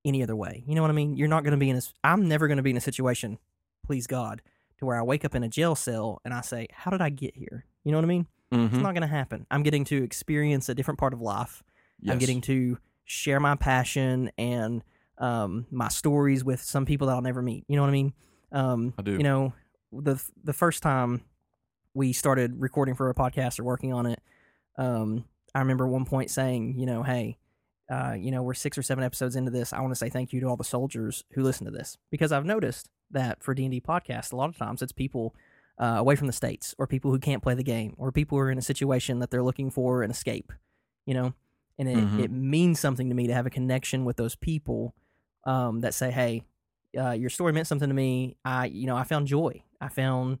any 0.04 0.22
other 0.22 0.36
way. 0.36 0.64
You 0.66 0.74
know 0.74 0.82
what 0.82 0.90
I 0.90 0.94
mean? 0.94 1.16
You're 1.16 1.28
not 1.28 1.44
going 1.44 1.52
to 1.52 1.58
be 1.58 1.70
in 1.70 1.76
a. 1.76 1.78
s- 1.78 1.94
I'm 2.02 2.28
never 2.28 2.46
going 2.48 2.56
to 2.56 2.62
be 2.62 2.70
in 2.70 2.76
a 2.76 2.80
situation, 2.80 3.38
please 3.84 4.06
God, 4.06 4.42
to 4.78 4.86
where 4.86 4.98
I 4.98 5.02
wake 5.02 5.24
up 5.24 5.34
in 5.34 5.42
a 5.42 5.48
jail 5.48 5.74
cell 5.74 6.20
and 6.24 6.32
I 6.34 6.40
say, 6.40 6.68
"How 6.72 6.90
did 6.90 7.00
I 7.00 7.08
get 7.10 7.36
here?" 7.36 7.66
You 7.84 7.92
know 7.92 7.98
what 7.98 8.04
I 8.04 8.08
mean? 8.08 8.26
Mm-hmm. 8.52 8.74
It's 8.74 8.82
not 8.82 8.92
going 8.94 9.02
to 9.02 9.06
happen. 9.08 9.46
I'm 9.50 9.62
getting 9.62 9.84
to 9.86 10.02
experience 10.02 10.68
a 10.68 10.74
different 10.74 10.98
part 11.00 11.12
of 11.14 11.20
life. 11.20 11.62
I'm 12.08 12.18
getting 12.18 12.40
to 12.42 12.78
share 13.04 13.38
my 13.40 13.54
passion 13.54 14.30
and 14.36 14.82
um, 15.18 15.66
my 15.70 15.88
stories 15.88 16.42
with 16.44 16.60
some 16.60 16.84
people 16.84 17.06
that 17.06 17.14
I'll 17.14 17.22
never 17.22 17.42
meet. 17.42 17.64
You 17.68 17.76
know 17.76 17.82
what 17.82 17.88
I 17.88 17.92
mean? 17.92 18.12
Um, 18.50 18.92
I 18.98 19.02
do. 19.02 19.12
You 19.12 19.22
know, 19.22 19.52
the 19.92 20.22
the 20.44 20.52
first 20.52 20.82
time 20.82 21.22
we 21.94 22.12
started 22.12 22.60
recording 22.60 22.94
for 22.94 23.08
a 23.08 23.14
podcast 23.14 23.60
or 23.60 23.64
working 23.64 23.92
on 23.92 24.06
it, 24.06 24.20
um, 24.76 25.24
I 25.54 25.60
remember 25.60 25.86
one 25.86 26.04
point 26.04 26.30
saying, 26.30 26.78
you 26.78 26.86
know, 26.86 27.02
hey, 27.02 27.38
uh, 27.92 28.14
you 28.18 28.30
know, 28.30 28.42
we're 28.42 28.54
six 28.54 28.78
or 28.78 28.82
seven 28.82 29.04
episodes 29.04 29.36
into 29.36 29.50
this. 29.50 29.72
I 29.72 29.80
want 29.80 29.92
to 29.92 29.96
say 30.02 30.08
thank 30.08 30.32
you 30.32 30.40
to 30.40 30.46
all 30.46 30.56
the 30.56 30.64
soldiers 30.76 31.24
who 31.34 31.42
listen 31.42 31.64
to 31.66 31.70
this 31.78 31.98
because 32.10 32.32
I've 32.32 32.46
noticed 32.46 32.88
that 33.10 33.42
for 33.42 33.52
D 33.54 33.64
and 33.64 33.72
D 33.72 33.80
podcasts, 33.80 34.32
a 34.32 34.36
lot 34.36 34.48
of 34.48 34.56
times 34.56 34.80
it's 34.82 34.92
people 34.92 35.34
uh, 35.78 35.96
away 35.98 36.16
from 36.16 36.26
the 36.26 36.32
states 36.32 36.74
or 36.78 36.86
people 36.86 37.10
who 37.10 37.18
can't 37.18 37.42
play 37.42 37.54
the 37.54 37.62
game 37.62 37.94
or 37.98 38.10
people 38.12 38.36
who 38.38 38.42
are 38.44 38.50
in 38.50 38.58
a 38.58 38.62
situation 38.62 39.18
that 39.18 39.30
they're 39.30 39.42
looking 39.42 39.70
for 39.70 40.02
an 40.02 40.10
escape. 40.10 40.52
You 41.06 41.14
know, 41.14 41.34
and 41.78 41.88
it, 41.88 41.96
Mhm. 41.98 42.18
it 42.20 42.30
means 42.30 42.78
something 42.80 43.08
to 43.08 43.14
me 43.14 43.26
to 43.26 43.34
have 43.34 43.46
a 43.46 43.50
connection 43.50 44.04
with 44.04 44.16
those 44.16 44.36
people 44.36 44.94
um, 45.44 45.80
that 45.80 45.92
say, 45.94 46.10
"Hey, 46.12 46.44
uh, 46.96 47.10
your 47.10 47.28
story 47.30 47.52
meant 47.52 47.66
something 47.66 47.88
to 47.88 47.94
me. 47.94 48.36
I, 48.44 48.66
you 48.66 48.86
know, 48.86 48.96
I 48.96 49.02
found 49.04 49.26
joy. 49.26 49.64
I 49.80 49.88
found 49.88 50.38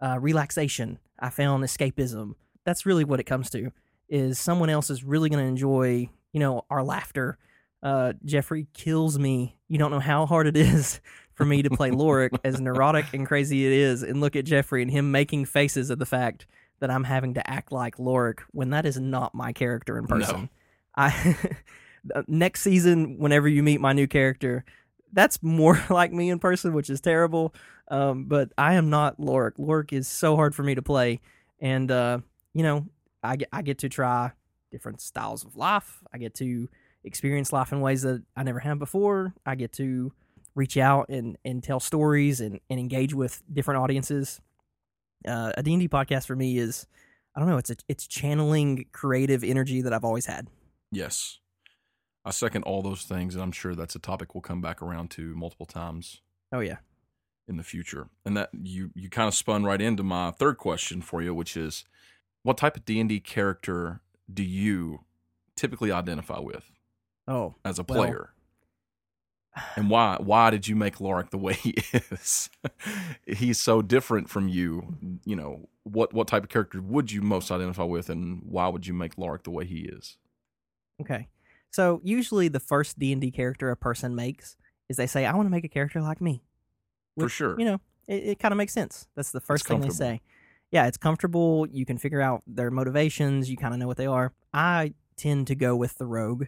uh, 0.00 0.18
relaxation. 0.20 0.98
I 1.18 1.30
found 1.30 1.64
escapism. 1.64 2.34
That's 2.64 2.86
really 2.86 3.04
what 3.04 3.18
it 3.20 3.24
comes 3.24 3.50
to. 3.50 3.72
Is 4.08 4.38
someone 4.38 4.68
else 4.70 4.90
is 4.90 5.02
really 5.02 5.28
going 5.30 5.42
to 5.42 5.48
enjoy, 5.48 6.08
you 6.34 6.40
know, 6.40 6.66
our 6.68 6.82
laughter. 6.82 7.38
Uh, 7.82 8.12
Jeffrey 8.24 8.66
kills 8.74 9.18
me. 9.18 9.56
You 9.68 9.78
don't 9.78 9.90
know 9.90 10.00
how 10.00 10.26
hard 10.26 10.46
it 10.46 10.56
is 10.74 11.00
for 11.32 11.44
me 11.46 11.62
to 11.62 11.70
play 11.70 11.90
Lorik, 11.90 12.30
as 12.44 12.60
neurotic 12.60 13.06
and 13.14 13.26
crazy 13.26 13.66
it 13.66 13.72
is, 13.72 14.02
and 14.02 14.20
look 14.20 14.36
at 14.36 14.44
Jeffrey 14.44 14.82
and 14.82 14.90
him 14.90 15.10
making 15.10 15.46
faces 15.46 15.90
at 15.90 15.98
the 15.98 16.06
fact 16.06 16.46
that 16.80 16.90
I'm 16.90 17.04
having 17.04 17.34
to 17.34 17.50
act 17.50 17.72
like 17.72 17.96
Lorik 17.96 18.40
when 18.52 18.70
that 18.70 18.84
is 18.86 18.98
not 18.98 19.34
my 19.34 19.52
character 19.52 19.96
in 19.98 20.04
No. 20.04 20.16
person. 20.16 20.48
I 20.96 21.36
next 22.26 22.62
season, 22.62 23.18
whenever 23.18 23.48
you 23.48 23.62
meet 23.62 23.80
my 23.80 23.92
new 23.92 24.06
character, 24.06 24.64
that's 25.12 25.42
more 25.42 25.82
like 25.90 26.12
me 26.12 26.30
in 26.30 26.38
person, 26.38 26.72
which 26.72 26.90
is 26.90 27.00
terrible. 27.00 27.54
Um, 27.88 28.24
but 28.24 28.52
I 28.56 28.74
am 28.74 28.90
not 28.90 29.18
Lorik. 29.18 29.56
Lorik 29.58 29.92
is 29.92 30.08
so 30.08 30.36
hard 30.36 30.54
for 30.54 30.62
me 30.62 30.74
to 30.74 30.82
play, 30.82 31.20
and 31.60 31.90
uh, 31.90 32.18
you 32.54 32.62
know, 32.62 32.86
I 33.22 33.36
I 33.52 33.62
get 33.62 33.78
to 33.78 33.88
try 33.88 34.32
different 34.74 35.00
styles 35.00 35.44
of 35.44 35.54
life. 35.54 36.02
I 36.12 36.18
get 36.18 36.34
to 36.34 36.68
experience 37.04 37.52
life 37.52 37.70
in 37.70 37.80
ways 37.80 38.02
that 38.02 38.24
I 38.36 38.42
never 38.42 38.58
have 38.58 38.80
before. 38.80 39.32
I 39.46 39.54
get 39.54 39.72
to 39.74 40.12
reach 40.56 40.76
out 40.76 41.08
and, 41.10 41.38
and 41.44 41.62
tell 41.62 41.78
stories 41.78 42.40
and, 42.40 42.58
and 42.68 42.80
engage 42.80 43.14
with 43.14 43.40
different 43.52 43.80
audiences. 43.80 44.40
Uh, 45.26 45.52
a 45.56 45.62
D&D 45.62 45.88
podcast 45.88 46.26
for 46.26 46.34
me 46.34 46.58
is, 46.58 46.88
I 47.36 47.40
don't 47.40 47.48
know, 47.48 47.56
it's 47.58 47.70
a, 47.70 47.76
it's 47.88 48.08
channeling 48.08 48.86
creative 48.90 49.44
energy 49.44 49.80
that 49.82 49.92
I've 49.92 50.04
always 50.04 50.26
had. 50.26 50.48
Yes. 50.90 51.38
I 52.24 52.30
second 52.32 52.64
all 52.64 52.82
those 52.82 53.02
things, 53.04 53.34
and 53.36 53.44
I'm 53.44 53.52
sure 53.52 53.76
that's 53.76 53.94
a 53.94 54.00
topic 54.00 54.34
we'll 54.34 54.42
come 54.42 54.60
back 54.60 54.82
around 54.82 55.10
to 55.12 55.34
multiple 55.36 55.66
times 55.66 56.20
Oh 56.52 56.60
yeah. 56.60 56.78
in 57.46 57.58
the 57.58 57.62
future. 57.62 58.08
And 58.24 58.36
that 58.36 58.50
you 58.52 58.90
you 58.94 59.08
kind 59.10 59.28
of 59.28 59.34
spun 59.34 59.62
right 59.64 59.80
into 59.80 60.02
my 60.02 60.30
third 60.32 60.56
question 60.58 61.00
for 61.02 61.20
you, 61.22 61.34
which 61.34 61.56
is 61.56 61.84
what 62.42 62.56
type 62.56 62.76
of 62.76 62.84
D&D 62.84 63.20
character 63.20 64.00
do 64.32 64.42
you 64.42 65.00
typically 65.56 65.92
identify 65.92 66.38
with 66.40 66.64
Oh, 67.28 67.54
as 67.64 67.78
a 67.78 67.84
Well- 67.88 67.98
player? 67.98 68.30
and 69.76 69.88
why 69.88 70.16
why 70.20 70.50
did 70.50 70.66
you 70.66 70.74
make 70.76 70.96
Lorik 70.96 71.30
the 71.30 71.38
way 71.38 71.52
he 71.62 71.74
is? 71.92 72.50
He's 73.26 73.60
so 73.60 73.82
different 73.82 74.28
from 74.28 74.48
you. 74.48 74.96
You 75.24 75.36
know, 75.36 75.68
what 75.84 76.12
what 76.12 76.26
type 76.28 76.42
of 76.44 76.48
character 76.48 76.80
would 76.80 77.12
you 77.12 77.22
most 77.22 77.50
identify 77.50 77.84
with 77.84 78.10
and 78.10 78.42
why 78.44 78.68
would 78.68 78.86
you 78.86 78.94
make 78.94 79.16
Lorik 79.16 79.44
the 79.44 79.50
way 79.50 79.64
he 79.64 79.80
is? 79.80 80.16
okay. 81.00 81.28
So 81.70 82.00
usually 82.04 82.46
the 82.46 82.60
first 82.60 83.00
D&D 83.00 83.32
character 83.32 83.68
a 83.68 83.76
person 83.76 84.14
makes 84.14 84.56
is 84.88 84.96
they 84.96 85.08
say, 85.08 85.26
I 85.26 85.34
want 85.34 85.46
to 85.46 85.50
make 85.50 85.64
a 85.64 85.68
character 85.68 86.00
like 86.00 86.20
me. 86.20 86.44
For 87.18 87.28
sure. 87.28 87.58
You 87.58 87.64
know, 87.64 87.80
it, 88.06 88.22
it 88.24 88.38
kind 88.38 88.52
of 88.52 88.58
makes 88.58 88.72
sense. 88.72 89.08
That's 89.16 89.32
the 89.32 89.40
first 89.40 89.66
thing 89.66 89.80
they 89.80 89.88
say. 89.88 90.20
Yeah, 90.74 90.88
it's 90.88 90.96
comfortable. 90.96 91.68
You 91.70 91.86
can 91.86 91.98
figure 91.98 92.20
out 92.20 92.42
their 92.48 92.68
motivations. 92.68 93.48
You 93.48 93.56
kind 93.56 93.72
of 93.72 93.78
know 93.78 93.86
what 93.86 93.96
they 93.96 94.08
are. 94.08 94.32
I 94.52 94.94
tend 95.16 95.46
to 95.46 95.54
go 95.54 95.76
with 95.76 95.96
the 95.98 96.04
rogue. 96.04 96.46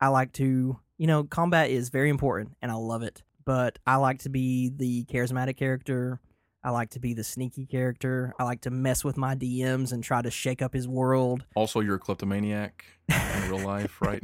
I 0.00 0.08
like 0.08 0.32
to, 0.34 0.80
you 0.96 1.06
know, 1.06 1.24
combat 1.24 1.68
is 1.68 1.90
very 1.90 2.08
important 2.08 2.56
and 2.62 2.72
I 2.72 2.76
love 2.76 3.02
it. 3.02 3.22
But 3.44 3.78
I 3.86 3.96
like 3.96 4.20
to 4.20 4.30
be 4.30 4.70
the 4.74 5.04
charismatic 5.04 5.58
character. 5.58 6.22
I 6.64 6.70
like 6.70 6.88
to 6.92 7.00
be 7.00 7.12
the 7.12 7.22
sneaky 7.22 7.66
character. 7.66 8.34
I 8.38 8.44
like 8.44 8.62
to 8.62 8.70
mess 8.70 9.04
with 9.04 9.18
my 9.18 9.34
DMs 9.34 9.92
and 9.92 10.02
try 10.02 10.22
to 10.22 10.30
shake 10.30 10.62
up 10.62 10.72
his 10.72 10.88
world. 10.88 11.44
Also, 11.54 11.80
you're 11.80 11.96
a 11.96 12.00
kleptomaniac 12.00 12.82
in 13.10 13.50
real 13.50 13.58
life, 13.58 14.00
right? 14.00 14.22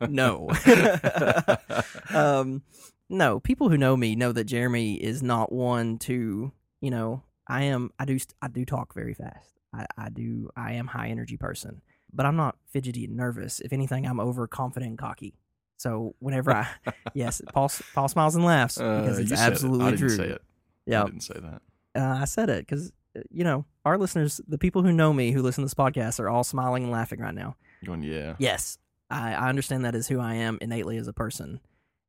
no. 0.08 0.48
um, 2.14 2.62
no, 3.10 3.38
people 3.38 3.68
who 3.68 3.76
know 3.76 3.98
me 3.98 4.16
know 4.16 4.32
that 4.32 4.44
Jeremy 4.44 4.94
is 4.94 5.22
not 5.22 5.52
one 5.52 5.98
to, 5.98 6.52
you 6.80 6.90
know, 6.90 7.22
I 7.52 7.62
am, 7.64 7.90
I 7.98 8.04
do, 8.04 8.18
I 8.40 8.48
do 8.48 8.64
talk 8.64 8.94
very 8.94 9.14
fast. 9.14 9.60
I, 9.74 9.86
I 9.96 10.08
do, 10.08 10.50
I 10.56 10.72
am 10.72 10.86
high 10.86 11.08
energy 11.08 11.36
person, 11.36 11.82
but 12.12 12.26
I'm 12.26 12.36
not 12.36 12.56
fidgety 12.66 13.04
and 13.04 13.16
nervous. 13.16 13.60
If 13.60 13.72
anything, 13.72 14.06
I'm 14.06 14.20
overconfident 14.20 14.88
and 14.90 14.98
cocky. 14.98 15.34
So 15.76 16.14
whenever 16.18 16.52
I, 16.52 16.66
yes, 17.14 17.40
Paul, 17.52 17.70
Paul 17.94 18.08
smiles 18.08 18.34
and 18.36 18.44
laughs 18.44 18.76
because 18.76 19.18
Uh, 19.18 19.22
it's 19.22 19.30
you 19.30 19.36
said 19.36 19.48
it. 19.48 19.52
absolutely 19.52 19.86
I 19.86 19.90
didn't 19.90 20.00
true. 20.00 20.16
say 20.16 20.28
it. 20.28 20.42
I 20.42 20.90
Yeah, 20.90 21.04
didn't 21.04 21.20
say 21.22 21.34
that. 21.40 21.62
uh, 22.00 22.18
I 22.22 22.24
said 22.24 22.48
it 22.50 22.66
because 22.66 22.92
you 23.30 23.44
know 23.44 23.64
our 23.84 23.98
listeners, 23.98 24.40
the 24.48 24.58
people 24.58 24.82
who 24.82 24.92
know 24.92 25.12
me 25.12 25.32
who 25.32 25.42
listen 25.42 25.62
to 25.62 25.66
this 25.66 25.74
podcast, 25.74 26.18
are 26.20 26.28
all 26.30 26.44
smiling 26.44 26.84
and 26.84 26.92
laughing 26.92 27.20
right 27.20 27.34
now. 27.34 27.56
Going, 27.84 28.02
yeah. 28.02 28.36
yes 28.38 28.78
I, 29.10 29.34
I 29.34 29.48
understand 29.48 29.84
that 29.84 29.94
is 29.96 30.06
who 30.08 30.20
i 30.20 30.34
am 30.34 30.56
innately 30.60 30.96
as 30.96 31.08
a 31.08 31.12
person 31.12 31.58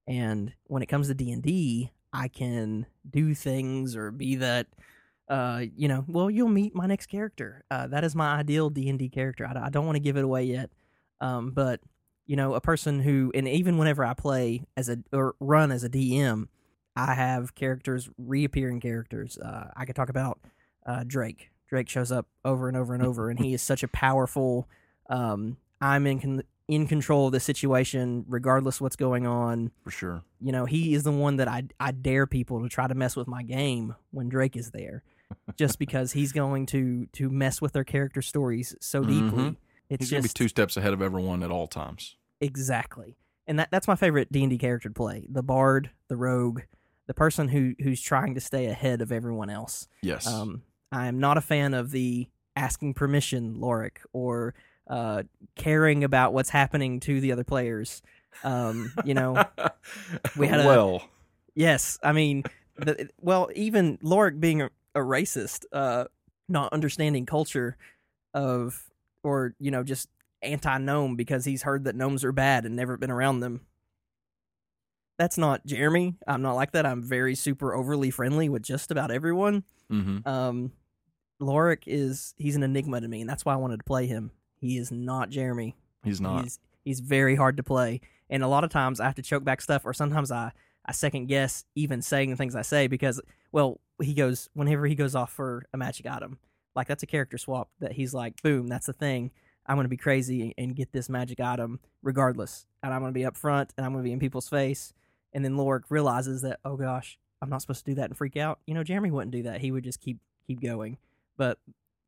and 0.08 0.54
when 0.68 0.84
it 0.84 0.86
comes 0.86 1.08
to 1.08 1.16
d&d 1.16 1.92
i 2.14 2.28
can 2.28 2.86
do 3.10 3.34
things 3.34 3.96
or 3.96 4.12
be 4.12 4.36
that 4.36 4.68
uh 5.34 5.64
you 5.76 5.88
know 5.88 6.06
well 6.08 6.30
you'll 6.30 6.48
meet 6.48 6.76
my 6.76 6.86
next 6.86 7.08
character 7.08 7.64
uh, 7.72 7.88
that 7.88 8.04
is 8.04 8.16
my 8.16 8.36
ideal 8.36 8.70
d&d 8.70 9.10
character 9.10 9.46
i, 9.46 9.66
I 9.66 9.70
don't 9.70 9.86
want 9.86 9.96
to 9.96 10.02
give 10.02 10.18
it 10.18 10.24
away 10.24 10.44
yet 10.44 10.70
um 11.22 11.52
but 11.52 11.80
you 12.26 12.36
know 12.36 12.54
a 12.54 12.62
person 12.62 13.00
who 13.00 13.32
and 13.34 13.48
even 13.48 13.78
whenever 13.78 14.06
i 14.06 14.14
play 14.14 14.66
as 14.78 14.90
a 14.90 14.98
or 15.12 15.36
run 15.40 15.72
as 15.72 15.84
a 15.84 15.90
dm 15.90 16.48
I 16.96 17.14
have 17.16 17.56
characters, 17.56 18.10
reappearing 18.18 18.80
characters. 18.80 19.38
Uh, 19.38 19.70
I 19.76 19.86
could 19.86 19.96
talk 19.96 20.10
about 20.10 20.40
uh, 20.86 21.04
Drake. 21.06 21.50
Drake 21.68 21.90
shows 21.90 22.12
up 22.12 22.28
over 22.46 22.68
and 22.68 22.78
over 22.78 22.94
and 22.94 23.04
over, 23.04 23.30
and 23.30 23.40
he 23.40 23.54
is 23.54 23.62
such 23.62 23.84
a 23.84 23.88
powerful. 23.88 24.68
Um, 25.10 25.58
I'm 25.82 26.06
in 26.06 26.20
con- 26.20 26.44
in 26.68 26.88
control 26.88 27.28
of 27.28 27.34
the 27.34 27.40
situation, 27.40 28.26
regardless 28.28 28.80
what's 28.80 28.96
going 28.96 29.26
on. 29.26 29.72
For 29.84 29.92
sure. 29.92 30.24
You 30.40 30.52
know, 30.52 30.66
he 30.66 30.94
is 30.94 31.04
the 31.04 31.12
one 31.12 31.38
that 31.38 31.48
I 31.48 31.64
I 31.80 31.92
dare 31.92 32.28
people 32.28 32.62
to 32.62 32.70
try 32.70 32.88
to 32.88 32.94
mess 32.94 33.16
with 33.16 33.28
my 33.28 33.42
game 33.42 33.96
when 34.12 34.30
Drake 34.30 34.56
is 34.56 34.70
there, 34.72 35.04
just 35.58 35.80
because 35.80 36.12
he's 36.14 36.32
going 36.32 36.66
to 36.68 37.08
to 37.14 37.30
mess 37.30 37.62
with 37.62 37.74
their 37.74 37.84
character 37.84 38.22
stories 38.22 38.76
so 38.82 39.04
deeply. 39.04 39.44
Mhm. 39.44 39.56
It's 39.90 40.02
He's 40.06 40.12
going 40.12 40.24
to 40.24 40.30
be 40.30 40.34
two 40.34 40.48
steps 40.48 40.78
ahead 40.78 40.94
of 40.94 41.02
everyone 41.02 41.44
at 41.44 41.52
all 41.52 41.68
times. 41.68 42.16
exactly, 42.42 43.18
and 43.48 43.60
that 43.60 43.70
that's 43.72 43.88
my 43.88 43.96
favorite 43.96 44.32
D 44.32 44.42
and 44.44 44.50
D 44.50 44.58
character 44.58 44.90
to 44.90 44.94
play: 44.94 45.26
the 45.30 45.44
bard, 45.44 45.92
the 46.08 46.16
rogue, 46.16 46.62
the 47.08 47.14
person 47.14 47.50
who 47.50 47.74
who's 47.82 48.02
trying 48.02 48.34
to 48.36 48.42
stay 48.42 48.66
ahead 48.68 49.02
of 49.02 49.12
everyone 49.12 49.50
else. 49.50 49.88
Yes. 50.02 50.26
Um, 50.28 50.64
I 50.92 51.08
am 51.08 51.20
not 51.20 51.38
a 51.38 51.42
fan 51.42 51.74
of 51.74 51.92
the 51.92 52.28
asking 52.56 52.94
permission, 52.94 53.56
Lorik, 53.58 53.98
or 54.14 54.54
uh, 54.88 55.24
caring 55.56 56.04
about 56.04 56.34
what's 56.34 56.50
happening 56.50 57.00
to 57.02 57.20
the 57.20 57.32
other 57.32 57.44
players. 57.44 58.02
Um, 58.44 58.92
you 59.06 59.14
know, 59.14 59.44
we 60.38 60.48
had 60.48 60.62
a- 60.62 60.66
well, 60.68 61.04
yes, 61.56 62.00
I 62.04 62.12
mean, 62.14 62.44
the, 62.78 63.10
well, 63.22 63.50
even 63.56 63.98
Lorik 64.00 64.40
being 64.40 64.70
a, 64.96 65.00
racist, 65.00 65.66
uh, 65.72 66.06
not 66.50 66.74
understanding 66.74 67.26
culture 67.26 67.78
of, 68.34 68.84
or 69.24 69.56
you 69.60 69.72
know, 69.72 69.84
just 69.84 70.10
anti 70.42 70.78
gnome 70.78 71.16
because 71.16 71.46
he's 71.46 71.64
heard 71.64 71.86
that 71.86 71.96
gnomes 71.96 72.24
are 72.24 72.32
bad 72.32 72.66
and 72.66 72.76
never 72.76 72.98
been 72.98 73.12
around 73.12 73.40
them. 73.40 73.62
That's 75.20 75.38
not 75.38 75.66
Jeremy. 75.66 76.16
I'm 76.28 76.42
not 76.42 76.54
like 76.54 76.72
that. 76.72 76.86
I'm 76.86 77.02
very 77.02 77.36
super 77.36 77.74
overly 77.74 78.10
friendly 78.10 78.50
with 78.50 78.64
just 78.64 78.92
about 78.92 79.12
everyone 79.12 79.64
hmm 79.90 80.18
um 80.26 80.72
Lorik 81.42 81.84
is 81.88 82.34
he's 82.38 82.56
an 82.56 82.64
enigma 82.64 83.02
to 83.02 83.08
me 83.08 83.22
and 83.22 83.30
that's 83.30 83.44
why 83.44 83.54
I 83.54 83.58
wanted 83.58 83.78
to 83.78 83.84
play 83.84 84.08
him. 84.08 84.32
He 84.60 84.78
is 84.78 84.92
not 84.92 85.30
Jeremy. 85.30 85.76
he's 86.04 86.22
not. 86.22 86.44
He's 86.44 86.60
he's 86.84 87.00
very 87.00 87.36
hard 87.36 87.58
to 87.58 87.64
play. 87.64 88.02
And 88.30 88.44
a 88.44 88.48
lot 88.48 88.64
of 88.64 88.70
times 88.70 89.00
I 89.00 89.06
have 89.06 89.16
to 89.16 89.22
choke 89.22 89.44
back 89.44 89.62
stuff 89.62 89.86
or 89.86 89.94
sometimes 89.94 90.32
I 90.32 90.52
I 90.86 90.94
second 90.94 91.28
guess 91.28 91.66
even 91.76 92.02
saying 92.02 92.30
the 92.30 92.36
things 92.36 92.56
I 92.56 92.62
say 92.62 92.88
because 92.88 93.22
well, 93.54 93.80
he 94.02 94.14
goes 94.14 94.50
whenever 94.54 94.86
he 94.86 94.96
goes 94.96 95.16
off 95.16 95.32
for 95.32 95.64
a 95.74 95.78
magic 95.78 96.06
item. 96.06 96.40
Like 96.76 96.88
that's 96.88 97.04
a 97.04 97.08
character 97.08 97.38
swap 97.38 97.70
that 97.80 97.94
he's 97.94 98.14
like, 98.14 98.42
boom, 98.42 98.68
that's 98.68 98.88
the 98.88 98.94
thing. 98.94 99.32
I'm 99.66 99.78
gonna 99.78 99.88
be 99.88 99.96
crazy 99.96 100.54
and 100.58 100.76
get 100.76 100.92
this 100.92 101.08
magic 101.08 101.40
item 101.40 101.80
regardless. 102.02 102.66
And 102.82 102.94
I'm 102.94 103.00
gonna 103.00 103.14
be 103.14 103.26
up 103.26 103.38
front 103.38 103.72
and 103.78 103.86
I'm 103.86 103.94
gonna 103.94 104.04
be 104.04 104.12
in 104.12 104.20
people's 104.20 104.50
face. 104.50 104.92
And 105.32 105.46
then 105.46 105.56
Lorik 105.56 105.84
realizes 105.90 106.42
that, 106.42 106.60
oh 106.66 106.76
gosh, 106.76 107.18
I'm 107.42 107.50
not 107.50 107.62
supposed 107.62 107.86
to 107.86 107.92
do 107.92 107.96
that 107.96 108.10
and 108.10 108.18
freak 108.18 108.36
out. 108.36 108.60
You 108.66 108.74
know, 108.74 108.84
Jeremy 108.84 109.12
wouldn't 109.12 109.32
do 109.32 109.44
that. 109.44 109.62
He 109.62 109.72
would 109.72 109.84
just 109.84 110.02
keep 110.02 110.18
keep 110.46 110.60
going. 110.60 110.98
But 111.38 111.60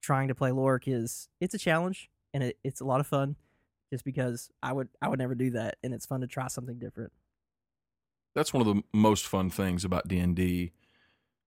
trying 0.02 0.28
to 0.28 0.36
play 0.36 0.50
Lorik 0.50 0.88
is 0.88 1.30
it's 1.40 1.54
a 1.54 1.60
challenge 1.60 2.10
and 2.34 2.44
it, 2.44 2.58
it's 2.64 2.82
a 2.82 2.86
lot 2.86 3.00
of 3.00 3.08
fun. 3.08 3.36
Just 3.94 4.04
because 4.04 4.50
I 4.64 4.74
would 4.74 4.90
I 5.00 5.08
would 5.10 5.20
never 5.20 5.36
do 5.36 5.52
that, 5.52 5.78
and 5.84 5.94
it's 5.94 6.08
fun 6.08 6.22
to 6.22 6.28
try 6.28 6.48
something 6.48 6.80
different. 6.80 7.14
That's 8.34 8.52
one 8.52 8.68
of 8.68 8.76
the 8.76 8.82
most 8.94 9.28
fun 9.28 9.52
things 9.52 9.86
about 9.86 10.08
D 10.08 10.18
and 10.18 10.36
D. 10.36 10.72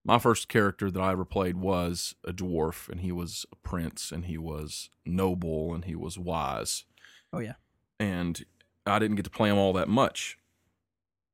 My 0.09 0.19
first 0.19 0.49
character 0.49 0.91
that 0.91 1.03
I 1.03 1.13
ever 1.13 1.27
played 1.27 1.59
was 1.59 2.15
a 2.25 2.33
dwarf, 2.33 2.89
and 2.89 3.03
he 3.03 3.13
was 3.13 3.45
a 3.53 3.57
prince, 3.57 4.11
and 4.11 4.25
he 4.25 4.39
was 4.39 4.89
noble, 5.05 5.75
and 5.75 5.85
he 5.85 5.95
was 5.95 6.19
wise. 6.19 6.85
Oh 7.31 7.41
yeah, 7.41 7.57
and 8.01 8.43
I 8.87 8.99
didn't 8.99 9.17
get 9.17 9.27
to 9.27 9.31
play 9.31 9.51
him 9.51 9.59
all 9.59 9.75
that 9.75 9.87
much. 9.87 10.39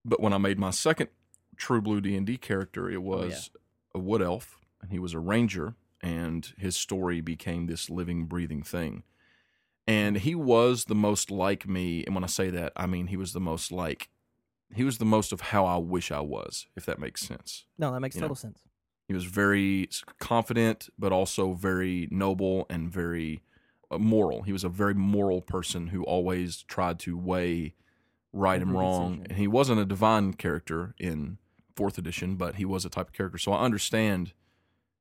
But 0.05 0.19
when 0.19 0.33
I 0.33 0.39
made 0.39 0.59
my 0.59 0.71
second 0.71 1.11
True 1.57 1.81
Blue 1.81 2.01
D 2.01 2.17
and 2.17 2.27
D 2.27 2.37
character, 2.37 2.91
it 2.91 2.97
oh, 2.97 3.01
was 3.01 3.51
a 3.95 4.01
wood 4.01 4.21
elf, 4.21 4.59
and 4.83 4.91
he 4.91 4.99
was 4.99 5.15
a 5.15 5.21
ranger, 5.21 5.77
and 6.01 6.53
his 6.59 6.77
story 6.77 7.21
became 7.21 7.67
this 7.67 7.89
living, 7.89 8.27
breathing 8.27 8.65
thing. 8.65 9.05
And 9.87 10.17
he 10.17 10.35
was 10.35 10.87
the 10.87 10.97
most 10.97 11.31
like 11.31 11.69
me, 11.69 12.03
and 12.05 12.13
when 12.13 12.25
I 12.25 12.27
say 12.27 12.51
that, 12.51 12.73
I 12.75 12.87
mean 12.87 13.07
he 13.07 13.17
was 13.17 13.35
the 13.35 13.41
most 13.41 13.71
like 13.71 14.09
he 14.73 14.85
was 14.85 14.99
the 14.99 15.05
most 15.05 15.33
of 15.33 15.41
how 15.41 15.65
I 15.67 15.77
wish 15.77 16.11
I 16.13 16.21
was, 16.21 16.67
if 16.77 16.85
that 16.87 16.99
makes 16.99 17.21
sense. 17.23 17.65
no, 17.79 17.93
that 17.93 18.01
makes 18.01 18.15
You 18.17 18.23
total 18.23 18.35
know. 18.35 18.39
sense. 18.39 18.61
He 19.09 19.15
was 19.15 19.25
very 19.25 19.89
confident, 20.19 20.89
but 20.99 21.13
also 21.13 21.53
very 21.53 22.09
noble 22.11 22.67
and 22.71 22.91
very 22.91 23.43
uh, 23.91 23.99
moral. 23.99 24.43
He 24.43 24.53
was 24.53 24.65
a 24.65 24.69
very 24.71 24.95
moral 24.95 25.43
person 25.43 25.89
who 25.89 26.03
always 26.05 26.63
tried 26.63 26.99
to 27.01 27.17
weigh 27.19 27.75
right 28.33 28.63
and 28.63 28.73
wrong. 28.73 29.11
decision. 29.17 29.27
And 29.31 29.39
he 29.39 29.47
wasn't 29.47 29.81
a 29.81 29.85
divine 29.85 30.33
character 30.33 30.95
in 30.99 31.37
fourth 31.77 31.99
edition, 31.99 32.37
but 32.37 32.55
he 32.55 32.65
was 32.65 32.85
a 32.87 32.89
type 32.89 33.09
of 33.09 33.13
character. 33.13 33.37
So 33.39 33.53
I 33.53 33.63
understand, 33.63 34.33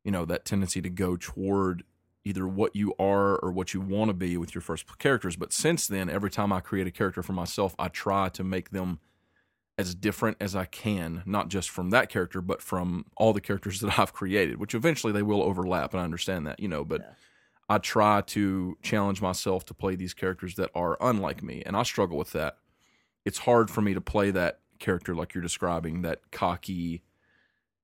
you 0.03 0.11
know, 0.11 0.25
that 0.25 0.43
tendency 0.43 0.81
to 0.81 0.89
go 0.89 1.15
toward 1.15 1.83
either 2.25 2.45
what 2.47 2.75
you 2.75 2.93
are 2.99 3.37
or 3.37 3.51
what 3.53 3.73
you 3.73 3.79
want 3.81 4.09
to 4.09 4.13
be 4.13 4.35
with 4.37 4.53
your 4.53 4.61
first 4.61 4.85
characters. 4.99 5.35
But 5.37 5.53
since 5.53 5.87
then, 5.87 6.09
every 6.09 6.29
time 6.29 6.51
I 6.51 6.59
create 6.59 6.87
a 6.87 6.91
character 6.91 7.23
for 7.23 7.33
myself, 7.33 7.73
I 7.79 7.87
try 7.87 8.27
to 8.29 8.43
make 8.43 8.71
them 8.71 8.99
as 9.77 9.95
different 9.95 10.37
as 10.39 10.55
I 10.55 10.65
can, 10.65 11.23
not 11.25 11.49
just 11.49 11.69
from 11.69 11.89
that 11.89 12.09
character, 12.09 12.41
but 12.41 12.61
from 12.61 13.05
all 13.17 13.33
the 13.33 13.41
characters 13.41 13.79
that 13.81 13.97
I've 13.99 14.13
created, 14.13 14.57
which 14.59 14.75
eventually 14.75 15.13
they 15.13 15.23
will 15.23 15.41
overlap, 15.41 15.93
and 15.93 16.01
I 16.01 16.03
understand 16.03 16.45
that, 16.47 16.59
you 16.59 16.67
know, 16.67 16.83
but 16.83 17.01
Yeah. 17.01 17.13
I 17.69 17.77
try 17.77 18.21
to 18.21 18.77
challenge 18.83 19.21
myself 19.21 19.65
to 19.65 19.73
play 19.73 19.95
these 19.95 20.13
characters 20.13 20.55
that 20.55 20.69
are 20.75 20.97
unlike 21.01 21.41
me, 21.41 21.63
and 21.65 21.75
I 21.77 21.83
struggle 21.83 22.17
with 22.17 22.31
that. 22.33 22.57
It's 23.25 23.39
hard 23.39 23.71
for 23.71 23.81
me 23.81 23.93
to 23.93 24.01
play 24.01 24.31
that 24.31 24.59
character 24.79 25.15
like 25.15 25.33
you're 25.33 25.41
describing, 25.41 26.01
that 26.01 26.29
cocky, 26.29 27.03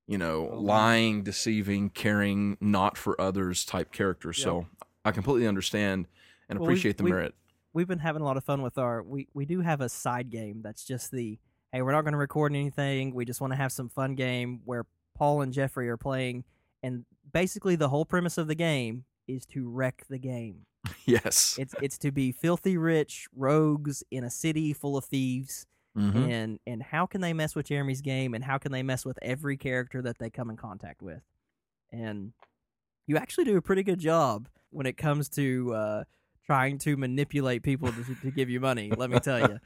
you 0.05 0.17
know, 0.17 0.49
Oh, 0.51 0.59
lying, 0.59 1.23
deceiving, 1.23 1.89
caring 1.91 2.57
not 2.59 2.97
for 2.97 3.19
others 3.21 3.63
type 3.63 3.91
character. 3.93 4.33
So 4.33 4.67
I 5.05 5.11
completely 5.11 5.47
understand 5.47 6.07
and 6.49 6.59
Well, 6.59 6.67
we- 6.67 6.73
appreciate 6.73 6.97
the 6.97 7.03
merit. 7.05 7.33
We've 7.71 7.87
been 7.87 7.99
having 7.99 8.21
a 8.21 8.25
lot 8.25 8.35
of 8.35 8.43
fun 8.43 8.61
with 8.61 8.77
our. 8.77 9.01
We 9.01 9.27
we 9.33 9.45
do 9.45 9.61
have 9.61 9.79
a 9.79 9.87
side 9.89 10.29
game 10.29 10.61
that's 10.61 10.83
just 10.83 11.11
the 11.11 11.39
hey, 11.71 11.81
we're 11.81 11.91
not 11.91 12.01
going 12.01 12.13
to 12.13 12.17
record 12.17 12.53
anything. 12.53 13.13
We 13.13 13.25
just 13.25 13.41
want 13.41 13.53
to 13.53 13.57
have 13.57 13.71
some 13.71 13.89
fun 13.89 14.15
game 14.15 14.61
where 14.65 14.85
Paul 15.15 15.41
and 15.41 15.51
Jeffrey 15.53 15.89
are 15.89 15.97
playing, 15.97 16.43
and 16.83 17.05
basically 17.31 17.75
the 17.75 17.89
whole 17.89 18.05
premise 18.05 18.37
of 18.37 18.47
the 18.47 18.55
game 18.55 19.05
is 19.27 19.45
to 19.47 19.69
wreck 19.69 20.05
the 20.09 20.19
game. 20.19 20.65
Yes. 21.05 21.57
It's 21.59 21.73
it's 21.81 21.97
to 21.99 22.11
be 22.11 22.31
filthy 22.31 22.77
rich 22.77 23.27
rogues 23.35 24.03
in 24.11 24.23
a 24.23 24.29
city 24.29 24.73
full 24.73 24.95
of 24.97 25.05
thieves. 25.05 25.65
Mhm. 25.97 26.29
and 26.29 26.59
and 26.67 26.83
how 26.83 27.07
can 27.07 27.19
they 27.21 27.33
mess 27.33 27.55
with 27.55 27.65
Jeremy's 27.65 28.01
game 28.01 28.35
and 28.35 28.43
how 28.43 28.59
can 28.59 28.71
they 28.71 28.83
mess 28.83 29.03
with 29.05 29.17
every 29.23 29.57
character 29.57 30.03
that 30.03 30.19
they 30.19 30.29
come 30.29 30.51
in 30.51 30.55
contact 30.55 31.01
with 31.01 31.23
and 31.91 32.31
you 33.07 33.17
actually 33.17 33.45
do 33.45 33.57
a 33.57 33.61
pretty 33.61 33.81
good 33.81 33.97
job 33.99 34.47
when 34.69 34.85
it 34.85 34.97
comes 34.97 35.27
to 35.29 35.73
uh, 35.73 36.03
trying 36.49 36.77
to 36.79 36.97
manipulate 36.97 37.61
people 37.61 37.91
to, 37.91 38.15
to 38.23 38.31
give 38.31 38.49
you 38.49 38.59
money 38.59 38.91
let 38.97 39.09
me 39.11 39.19
tell 39.19 39.39
you 39.39 39.59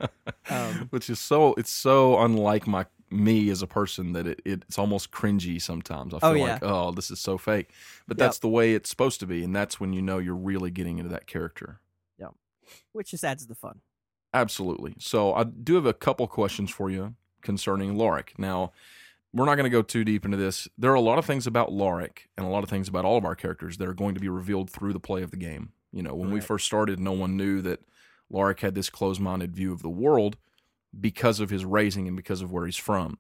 Um, 0.49 0.87
which 0.89 1.09
is 1.09 1.17
so 1.19 1.53
it's 1.53 1.71
so 1.71 2.19
unlike 2.19 2.67
my 2.67 2.85
me 3.09 3.49
as 3.51 3.61
a 3.61 3.67
person 3.67 4.11
that 4.13 4.25
it, 4.27 4.41
it's 4.43 4.77
almost 4.79 5.11
cringy 5.11 5.61
sometimes. 5.61 6.13
I 6.15 6.19
feel 6.19 6.29
Oh, 6.29 6.33
yeah. 6.33 6.53
like 6.53 6.63
oh 6.63 6.91
this 6.91 7.09
is 7.11 7.19
so 7.19 7.37
fake, 7.37 7.69
but 8.07 8.17
Yep. 8.17 8.25
that's 8.25 8.39
the 8.39 8.49
way 8.49 8.73
it's 8.73 8.89
supposed 8.89 9.19
to 9.21 9.27
be, 9.27 9.43
and 9.43 9.55
that's 9.55 9.79
when 9.79 9.93
you 9.93 10.01
know 10.01 10.17
you're 10.17 10.35
really 10.51 10.71
getting 10.71 10.97
into 10.97 11.11
that 11.11 11.27
character. 11.27 11.79
Yeah, 12.19 12.29
which 12.91 13.11
just 13.11 13.23
adds 13.23 13.43
to 13.43 13.47
the 13.47 13.55
fun 13.55 13.81
Absolutely. 14.33 14.95
So 14.99 15.33
I 15.35 15.43
do 15.43 15.75
have 15.75 15.85
a 15.85 15.93
couple 15.93 16.27
questions 16.27 16.71
for 16.71 16.89
you 16.89 17.13
concerning 17.43 17.95
Lorik. 17.95 18.29
Now, 18.39 18.71
we're 19.31 19.45
not 19.45 19.55
going 19.55 19.65
to 19.65 19.77
go 19.77 19.83
too 19.83 20.03
deep 20.03 20.25
into 20.25 20.37
this. 20.37 20.67
There 20.75 20.89
are 20.91 20.95
a 20.95 21.01
lot 21.01 21.19
of 21.19 21.25
things 21.25 21.45
about 21.45 21.69
Lorik 21.69 22.27
and 22.35 22.45
a 22.45 22.49
lot 22.49 22.63
of 22.63 22.69
things 22.69 22.87
about 22.87 23.05
all 23.05 23.17
of 23.17 23.25
our 23.25 23.35
characters 23.35 23.77
that 23.77 23.87
are 23.87 23.93
going 23.93 24.15
to 24.15 24.19
be 24.21 24.29
revealed 24.29 24.71
through 24.71 24.93
the 24.93 24.99
play 24.99 25.21
of 25.21 25.29
the 25.31 25.37
game. 25.37 25.71
You 25.93 26.01
know, 26.03 26.15
when 26.15 26.31
we 26.31 26.41
first 26.41 26.65
started, 26.65 26.99
no 26.99 27.11
one 27.11 27.37
knew 27.37 27.61
that 27.61 27.79
Lorik 28.31 28.59
had 28.61 28.73
this 28.75 28.89
closed-minded 28.89 29.55
view 29.55 29.71
of 29.71 29.81
the 29.83 29.89
world 29.89 30.37
because 30.99 31.39
of 31.39 31.49
his 31.51 31.63
raising 31.65 32.07
and 32.07 32.17
because 32.17 32.41
of 32.41 32.51
where 32.51 32.65
he's 32.65 32.77
from. 32.77 33.19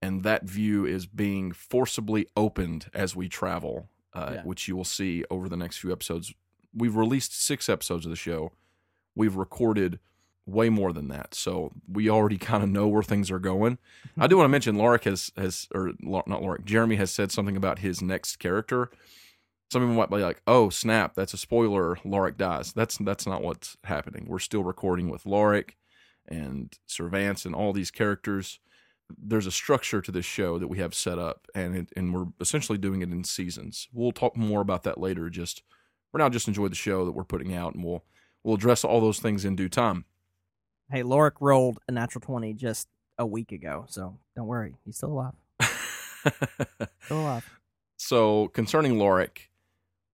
And 0.00 0.22
that 0.22 0.44
view 0.44 0.86
is 0.86 1.06
being 1.06 1.52
forcibly 1.52 2.26
opened 2.36 2.86
as 2.94 3.14
we 3.14 3.28
travel, 3.28 3.88
uh, 4.14 4.32
Yeah. 4.36 4.42
which 4.44 4.68
you 4.68 4.74
will 4.76 4.84
see 4.84 5.24
over 5.30 5.48
the 5.48 5.56
next 5.56 5.78
few 5.78 5.92
episodes. 5.92 6.32
We've 6.74 6.96
released 6.96 7.38
six 7.38 7.68
episodes 7.68 8.06
of 8.06 8.10
the 8.10 8.16
show. 8.16 8.52
We've 9.14 9.36
recorded 9.36 9.98
way 10.46 10.70
more 10.70 10.94
than 10.94 11.08
that. 11.08 11.34
So 11.34 11.72
we 11.86 12.08
already 12.08 12.38
kind 12.50 12.62
of 12.62 12.70
know 12.70 12.88
where 12.88 13.02
things 13.02 13.30
are 13.30 13.38
going. 13.38 13.76
I 14.16 14.26
do 14.28 14.36
want 14.38 14.46
to 14.46 14.50
mention 14.50 14.76
Lorik 14.76 15.04
has 15.04 15.30
has 15.36 15.68
or 15.74 15.92
not 16.00 16.26
Lorik, 16.26 16.64
Jeremy 16.64 16.96
has 16.96 17.10
said 17.10 17.30
something 17.32 17.56
about 17.56 17.80
his 17.80 18.00
next 18.00 18.36
character. 18.38 18.90
Some 19.70 19.82
people 19.82 19.94
might 19.96 20.10
be 20.10 20.16
like, 20.22 20.40
"Oh, 20.46 20.70
snap, 20.70 21.14
that's 21.14 21.34
a 21.34 21.38
spoiler. 21.38 21.96
Lorik 21.96 22.36
dies." 22.36 22.72
That's 22.72 22.96
that's 22.98 23.26
not 23.26 23.42
what's 23.42 23.76
happening. 23.84 24.26
We're 24.28 24.38
still 24.38 24.64
recording 24.64 25.10
with 25.10 25.24
Lorik 25.24 25.72
and 26.26 26.76
Servance 26.86 27.44
and 27.44 27.54
all 27.54 27.72
these 27.72 27.90
characters. 27.90 28.60
There's 29.16 29.46
a 29.46 29.50
structure 29.50 30.00
to 30.02 30.12
this 30.12 30.26
show 30.26 30.58
that 30.58 30.68
we 30.68 30.78
have 30.78 30.94
set 30.94 31.18
up, 31.18 31.46
and 31.54 31.74
it, 31.76 31.92
and 31.96 32.14
we're 32.14 32.26
essentially 32.40 32.78
doing 32.78 33.00
it 33.02 33.10
in 33.10 33.24
seasons. 33.24 33.88
We'll 33.92 34.12
talk 34.12 34.36
more 34.36 34.60
about 34.60 34.82
that 34.84 34.98
later. 34.98 35.28
Just 35.30 35.62
for 36.10 36.18
now, 36.18 36.28
just 36.28 36.48
enjoy 36.48 36.68
the 36.68 36.74
show 36.74 37.04
that 37.04 37.12
we're 37.12 37.24
putting 37.24 37.54
out, 37.54 37.74
and 37.74 37.84
we'll 37.84 38.04
we'll 38.42 38.54
address 38.54 38.84
all 38.84 39.00
those 39.00 39.18
things 39.18 39.44
in 39.44 39.56
due 39.56 39.68
time. 39.68 40.04
hey 40.90 41.02
Lorik 41.02 41.32
rolled 41.40 41.78
a 41.88 41.92
natural 41.92 42.20
20 42.22 42.54
just 42.54 42.88
a 43.18 43.26
week 43.26 43.50
ago 43.52 43.84
so 43.88 44.16
don't 44.36 44.46
worry 44.46 44.76
he's 44.86 44.96
still 44.96 45.10
alive 45.12 45.34
Still 47.04 47.20
alive. 47.20 47.58
so 47.96 48.48
concerning 48.48 48.94
Lorik, 48.94 49.47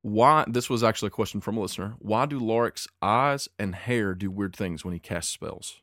why 0.05 0.45
this 0.47 0.69
was 0.69 0.85
actually 0.85 1.07
a 1.07 1.13
question 1.13 1.41
from 1.41 1.57
a 1.57 1.61
listener. 1.61 1.95
Why 1.99 2.27
do 2.27 2.39
Lorik's 2.39 2.87
eyes 3.01 3.49
and 3.59 3.75
hair 3.75 4.15
do 4.15 4.31
weird 4.31 4.55
things 4.55 4.85
when 4.85 4.93
he 4.93 5.01
casts 5.01 5.33
spells? 5.33 5.81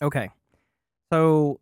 Okay. 0.00 0.30
So 1.12 1.58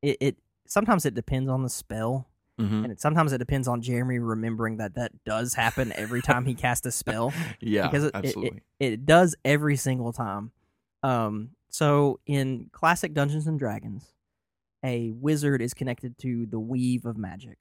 it, 0.00 0.16
it 0.20 0.36
sometimes 0.68 1.06
it 1.06 1.14
depends 1.14 1.50
on 1.50 1.64
the 1.64 1.68
spell. 1.68 2.28
Mm-hmm. 2.60 2.84
And 2.84 2.92
it, 2.92 3.00
sometimes 3.00 3.32
it 3.32 3.38
depends 3.38 3.66
on 3.66 3.82
Jeremy 3.82 4.20
remembering 4.20 4.76
that 4.76 4.94
that 4.94 5.10
does 5.24 5.54
happen 5.54 5.92
every 5.96 6.22
time 6.22 6.46
he 6.46 6.54
casts 6.54 6.86
a 6.86 6.92
spell. 6.92 7.32
Yeah, 7.60 7.88
because 7.88 8.04
it, 8.04 8.12
absolutely. 8.14 8.62
it, 8.78 8.92
it 8.92 9.06
does 9.06 9.34
every 9.44 9.74
single 9.74 10.12
time. 10.12 10.52
Um, 11.02 11.50
so 11.68 12.20
in 12.26 12.68
classic 12.70 13.12
Dungeons 13.12 13.48
and 13.48 13.58
Dragons, 13.58 14.12
a 14.84 15.10
wizard 15.10 15.62
is 15.62 15.74
connected 15.74 16.16
to 16.18 16.46
the 16.46 16.60
weave 16.60 17.06
of 17.06 17.18
magic, 17.18 17.58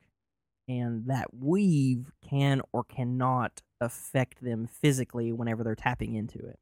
and 0.67 1.08
that 1.08 1.34
weave 1.34 2.12
can 2.28 2.62
or 2.71 2.84
cannot 2.84 3.62
affect 3.82 4.43
them 4.43 4.67
physically 4.67 5.32
whenever 5.32 5.63
they're 5.63 5.76
tapping 5.76 6.15
into 6.15 6.39
it. 6.39 6.60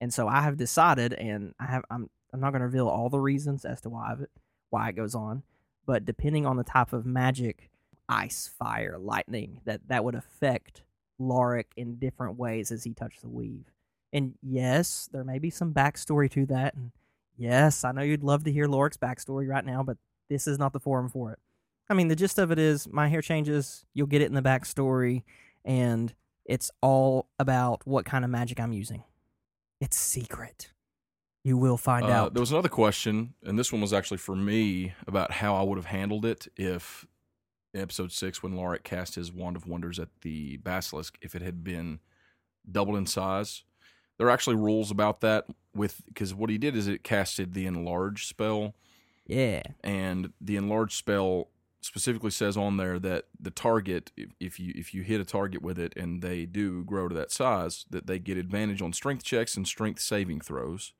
And 0.00 0.12
so 0.12 0.26
I 0.26 0.42
have 0.42 0.56
decided, 0.56 1.12
and 1.12 1.54
I 1.60 1.66
have 1.66 1.84
I'm 1.90 2.10
I'm 2.32 2.40
not 2.40 2.50
going 2.50 2.60
to 2.60 2.66
reveal 2.66 2.88
all 2.88 3.08
the 3.08 3.20
reasons 3.20 3.64
as 3.64 3.80
to 3.82 3.90
why 3.90 4.14
it 4.20 4.30
why 4.70 4.88
it 4.88 4.96
goes 4.96 5.14
on, 5.14 5.42
but 5.86 6.04
depending 6.04 6.46
on 6.46 6.56
the 6.56 6.64
type 6.64 6.92
of 6.92 7.04
magic, 7.06 7.70
ice, 8.08 8.48
fire, 8.58 8.96
lightning, 8.98 9.60
that 9.64 9.82
that 9.88 10.04
would 10.04 10.14
affect 10.14 10.82
Lorik 11.20 11.66
in 11.76 11.96
different 11.96 12.38
ways 12.38 12.72
as 12.72 12.84
he 12.84 12.94
touched 12.94 13.22
the 13.22 13.28
weave. 13.28 13.72
And 14.12 14.34
yes, 14.42 15.08
there 15.12 15.24
may 15.24 15.38
be 15.38 15.50
some 15.50 15.72
backstory 15.72 16.30
to 16.32 16.46
that. 16.46 16.74
And 16.74 16.90
yes, 17.36 17.84
I 17.84 17.92
know 17.92 18.02
you'd 18.02 18.24
love 18.24 18.44
to 18.44 18.52
hear 18.52 18.66
Lorik's 18.66 18.96
backstory 18.96 19.48
right 19.48 19.64
now, 19.64 19.82
but 19.82 19.98
this 20.28 20.46
is 20.46 20.58
not 20.58 20.72
the 20.72 20.80
forum 20.80 21.08
for 21.08 21.32
it. 21.32 21.38
I 21.90 21.94
mean, 21.94 22.08
the 22.08 22.16
gist 22.16 22.38
of 22.38 22.50
it 22.50 22.58
is 22.58 22.88
my 22.88 23.08
hair 23.08 23.20
changes, 23.22 23.84
you'll 23.94 24.06
get 24.06 24.22
it 24.22 24.26
in 24.26 24.34
the 24.34 24.42
backstory, 24.42 25.22
and 25.64 26.14
it's 26.44 26.70
all 26.80 27.28
about 27.38 27.82
what 27.86 28.04
kind 28.04 28.24
of 28.24 28.30
magic 28.30 28.58
I'm 28.60 28.72
using. 28.72 29.02
It's 29.80 29.96
secret. 29.96 30.70
You 31.44 31.56
will 31.56 31.76
find 31.76 32.06
Uh, 32.06 32.10
out. 32.10 32.34
There 32.34 32.40
was 32.40 32.52
another 32.52 32.68
question, 32.68 33.34
and 33.42 33.58
this 33.58 33.72
one 33.72 33.80
was 33.80 33.92
actually 33.92 34.18
for 34.18 34.36
me 34.36 34.94
about 35.06 35.32
how 35.32 35.54
I 35.56 35.62
would 35.62 35.76
have 35.76 35.86
handled 35.86 36.24
it 36.24 36.46
if 36.56 37.06
episode 37.74 38.12
six, 38.12 38.42
when 38.42 38.52
Lorik 38.54 38.84
cast 38.84 39.14
his 39.16 39.32
Wand 39.32 39.56
of 39.56 39.66
Wonders 39.66 39.98
at 39.98 40.08
the 40.20 40.58
Basilisk, 40.58 41.18
if 41.22 41.34
it 41.34 41.42
had 41.42 41.64
been 41.64 42.00
doubled 42.70 42.96
in 42.96 43.06
size. 43.06 43.64
There 44.18 44.26
are 44.28 44.30
actually 44.30 44.56
rules 44.56 44.90
about 44.90 45.20
that 45.22 45.46
with 45.74 46.02
because 46.06 46.34
what 46.34 46.48
he 46.50 46.58
did 46.58 46.76
is 46.76 46.86
it 46.86 47.02
casted 47.02 47.54
the 47.54 47.66
enlarge 47.66 48.26
spell, 48.26 48.74
yeah. 49.26 49.62
and 49.82 50.32
the 50.40 50.56
enlarge 50.56 50.94
spell 50.94 51.48
specifically 51.82 52.30
says 52.30 52.56
on 52.56 52.76
there 52.76 52.98
that 52.98 53.24
the 53.38 53.50
target 53.50 54.12
if, 54.38 54.58
you 54.58 54.72
if 54.76 54.94
you 54.94 55.02
hit 55.02 55.20
a 55.20 55.24
target 55.24 55.60
with 55.62 55.78
it 55.78 55.92
and 55.96 56.22
they 56.22 56.46
do 56.46 56.84
grow 56.84 57.08
to 57.08 57.14
that 57.14 57.32
size 57.32 57.84
that 57.90 58.06
they 58.06 58.18
get 58.20 58.38
advantage 58.38 58.80
on 58.80 58.92
strength 58.92 59.24
checks 59.24 59.56
and 59.56 59.66
strength 59.66 60.00
saving 60.00 60.40
throws 60.40 60.92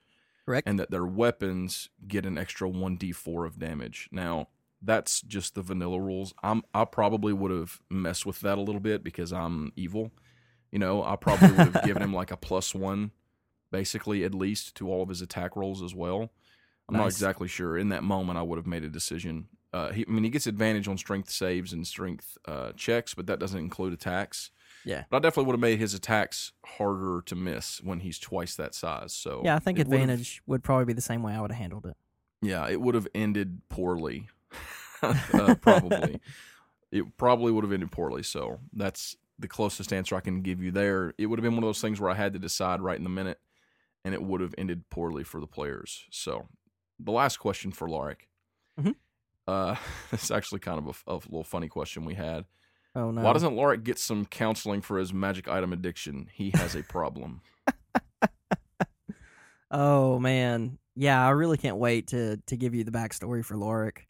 Correct. 0.45 0.67
and 0.67 0.79
that 0.81 0.91
their 0.91 1.07
weapons 1.07 1.89
get 2.07 2.27
an 2.27 2.37
extra 2.37 2.69
1d4 2.69 3.47
of 3.47 3.61
damage. 3.61 4.09
Now, 4.11 4.49
that's 4.83 5.21
just 5.23 5.55
the 5.55 5.63
vanilla 5.63 6.01
rules. 6.01 6.35
I'm 6.43 6.65
I 6.75 6.85
probably 6.85 7.33
would 7.33 7.53
have 7.53 7.81
messed 7.89 8.27
with 8.27 8.41
that 8.41 8.59
a 8.59 8.61
little 8.61 8.81
bit 8.81 9.05
because 9.05 9.33
I'm 9.33 9.73
evil. 9.77 10.11
You 10.73 10.81
know, 10.81 11.05
I 11.05 11.15
probably 11.15 11.51
would 11.51 11.75
have 11.75 11.85
given 11.85 12.03
him 12.03 12.13
like 12.13 12.33
a 12.33 12.37
plus 12.37 12.75
1 12.75 13.13
basically 13.71 14.23
at 14.23 14.35
least 14.35 14.75
to 14.77 14.91
all 14.91 15.03
of 15.03 15.09
his 15.09 15.23
attack 15.23 15.57
rolls 15.57 15.81
as 15.81 15.95
well. 15.95 16.31
I'm 16.89 16.97
not 16.97 17.07
exactly 17.07 17.49
sure. 17.49 17.79
In 17.79 17.89
that 17.91 18.03
moment 18.03 18.39
I 18.39 18.43
would 18.43 18.59
have 18.59 18.67
made 18.67 18.85
a 18.85 18.89
decision. 18.89 19.47
Uh, 19.73 19.91
he, 19.91 20.05
I 20.07 20.11
mean, 20.11 20.25
he 20.25 20.31
gets 20.31 20.47
advantage 20.47 20.87
on 20.87 20.99
strength 20.99 21.31
saves 21.31 21.73
and 21.73 21.87
strength 21.87 22.37
uh, 22.47 22.73
checks, 22.73 23.15
but 23.15 23.27
that 23.27 23.39
doesn't 23.39 23.59
include 23.59 23.93
attacks. 23.93 24.51
Yeah. 24.85 25.05
But 25.09 25.19
I 25.19 25.21
definitely 25.21 25.47
would 25.47 25.55
have 25.55 25.61
made 25.61 25.79
his 25.79 25.95
attacks 25.95 26.53
harder 26.67 27.23
to 27.27 27.35
miss 27.35 27.83
when 27.83 28.01
he's 28.01 28.19
twice 28.19 28.55
that 28.57 28.75
size. 28.75 29.13
So 29.15 29.43
Yeah, 29.45 29.57
I 29.57 29.61
think 29.61 29.79
advantage 29.79 30.43
would 30.47 30.63
probably 30.63 30.87
be 30.87 30.93
the 30.93 31.01
same 31.01 31.23
way 31.23 31.33
I 31.35 31.41
would 31.41 31.53
have 31.53 31.59
handled 31.59 31.87
it. 31.87 31.97
Yeah, 32.43 32.69
it 32.69 32.81
would 32.81 32.95
have 32.95 33.07
ended 33.15 33.63
poorly. 33.69 34.29
uh, 35.03 35.55
probably. 35.61 36.21
It 36.91 37.17
probably 37.17 37.53
would 37.53 37.65
have 37.65 37.73
ended 37.73 37.91
poorly. 37.91 38.23
So 38.23 38.61
that's 38.75 39.17
the 39.39 39.49
closest 39.49 39.95
answer 39.95 40.15
I 40.15 40.21
can 40.21 40.43
give 40.43 40.63
you 40.63 40.71
there. 40.71 41.15
It 41.17 41.25
would 41.25 41.39
have 41.39 41.43
been 41.43 41.55
one 41.55 41.65
of 41.65 41.69
those 41.69 41.81
things 41.81 41.99
where 41.99 42.11
I 42.11 42.15
had 42.15 42.35
to 42.35 42.39
decide 42.39 42.83
right 42.83 42.99
in 42.99 43.03
the 43.03 43.09
minute, 43.09 43.41
and 44.05 44.13
it 44.13 44.23
would 44.23 44.43
have 44.43 44.55
ended 44.59 44.91
poorly 44.91 45.25
for 45.25 45.41
the 45.41 45.47
players. 45.47 46.05
So 46.11 46.49
the 47.01 47.13
last 47.13 47.39
question 47.39 47.73
for 47.73 47.89
Lorik. 47.89 48.29
Mhm. 48.79 48.97
Uh, 49.47 49.77
it's 50.13 50.31
actually 50.31 50.61
kind 50.61 50.79
of 50.79 51.03
a, 51.07 51.13
a 51.13 51.15
little 51.15 51.45
funny 51.45 51.69
question 51.69 52.05
we 52.05 52.15
had. 52.15 52.45
Oh 52.95 53.11
no. 53.11 53.23
Why 53.23 53.33
doesn't 53.33 53.55
Lorik 53.55 53.85
get 53.85 53.99
some 53.99 54.27
counseling 54.27 54.83
for 54.83 54.99
his 54.99 55.13
magic 55.15 55.49
item 55.49 55.73
addiction? 55.73 56.29
He 56.33 56.51
has 56.55 56.75
a 56.75 56.83
problem. 56.83 57.41
Oh 59.73 60.19
man, 60.19 60.79
yeah, 60.95 61.27
I 61.27 61.31
really 61.31 61.57
can't 61.57 61.79
wait 61.79 62.09
to 62.09 62.37
to 62.47 62.57
give 62.57 62.75
you 62.75 62.85
the 62.85 62.91
backstory 62.91 63.43
for 63.45 63.57
Lorik. 63.57 64.03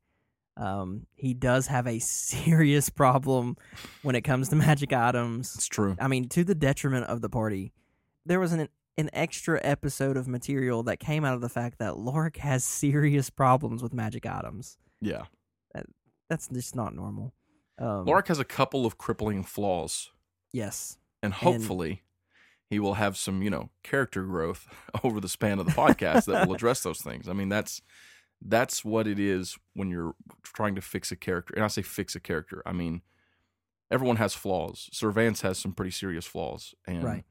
Um, 0.56 1.06
he 1.14 1.32
does 1.34 1.68
have 1.68 1.86
a 1.86 1.98
serious 2.00 2.90
problem 2.90 3.56
when 4.02 4.16
it 4.16 4.22
comes 4.22 4.48
to 4.48 4.56
magic 4.56 4.92
items. 4.92 5.54
it's 5.54 5.68
true. 5.68 5.96
I 6.00 6.08
mean, 6.08 6.28
to 6.30 6.44
the 6.44 6.54
detriment 6.54 7.06
of 7.06 7.20
the 7.20 7.28
party. 7.28 7.72
There 8.26 8.40
was 8.40 8.52
an 8.52 8.68
an 8.98 9.08
extra 9.12 9.58
episode 9.62 10.16
of 10.16 10.28
material 10.28 10.82
that 10.82 10.98
came 10.98 11.24
out 11.24 11.34
of 11.34 11.40
the 11.40 11.48
fact 11.48 11.78
that 11.78 11.94
Lorik 11.94 12.36
has 12.38 12.62
serious 12.64 13.30
problems 13.30 13.82
with 13.82 13.94
magic 13.94 14.26
items. 14.26 14.76
Yeah. 15.02 15.24
That's 16.30 16.48
just 16.48 16.74
not 16.74 16.94
normal. 16.94 17.34
Um, 17.78 18.06
Lorik 18.06 18.28
has 18.28 18.38
a 18.38 18.44
couple 18.44 18.86
of 18.86 18.96
crippling 18.96 19.42
flaws. 19.44 20.10
yes, 20.52 20.96
and 21.22 21.34
hopefully 21.34 22.02
he 22.70 22.78
will 22.78 22.94
have 22.94 23.18
some 23.18 23.42
you 23.42 23.50
know 23.50 23.68
character 23.82 24.22
growth 24.24 24.66
over 25.04 25.20
the 25.20 25.28
span 25.28 25.58
of 25.58 25.66
the 25.66 25.72
podcast 25.72 26.24
that 26.24 26.48
will 26.48 26.54
address 26.54 26.82
those 26.82 27.02
things 27.02 27.28
i 27.28 27.32
mean 27.34 27.48
that's 27.50 27.82
that's 28.40 28.82
what 28.84 29.06
it 29.06 29.18
is 29.20 29.58
when 29.74 29.90
you're 29.90 30.14
trying 30.42 30.74
to 30.74 30.80
fix 30.80 31.12
a 31.12 31.16
character 31.16 31.52
and 31.54 31.62
i 31.64 31.68
say 31.68 31.82
fix 31.82 32.14
a 32.16 32.20
character 32.20 32.62
i 32.64 32.72
mean 32.72 33.02
everyone 33.90 34.16
has 34.16 34.32
flaws 34.34 34.88
sir 34.90 35.10
vance 35.10 35.42
has 35.42 35.58
some 35.58 35.72
pretty 35.72 35.90
serious 35.92 36.26
flaws 36.26 36.74
and 36.86 37.04
Right. 37.04 37.24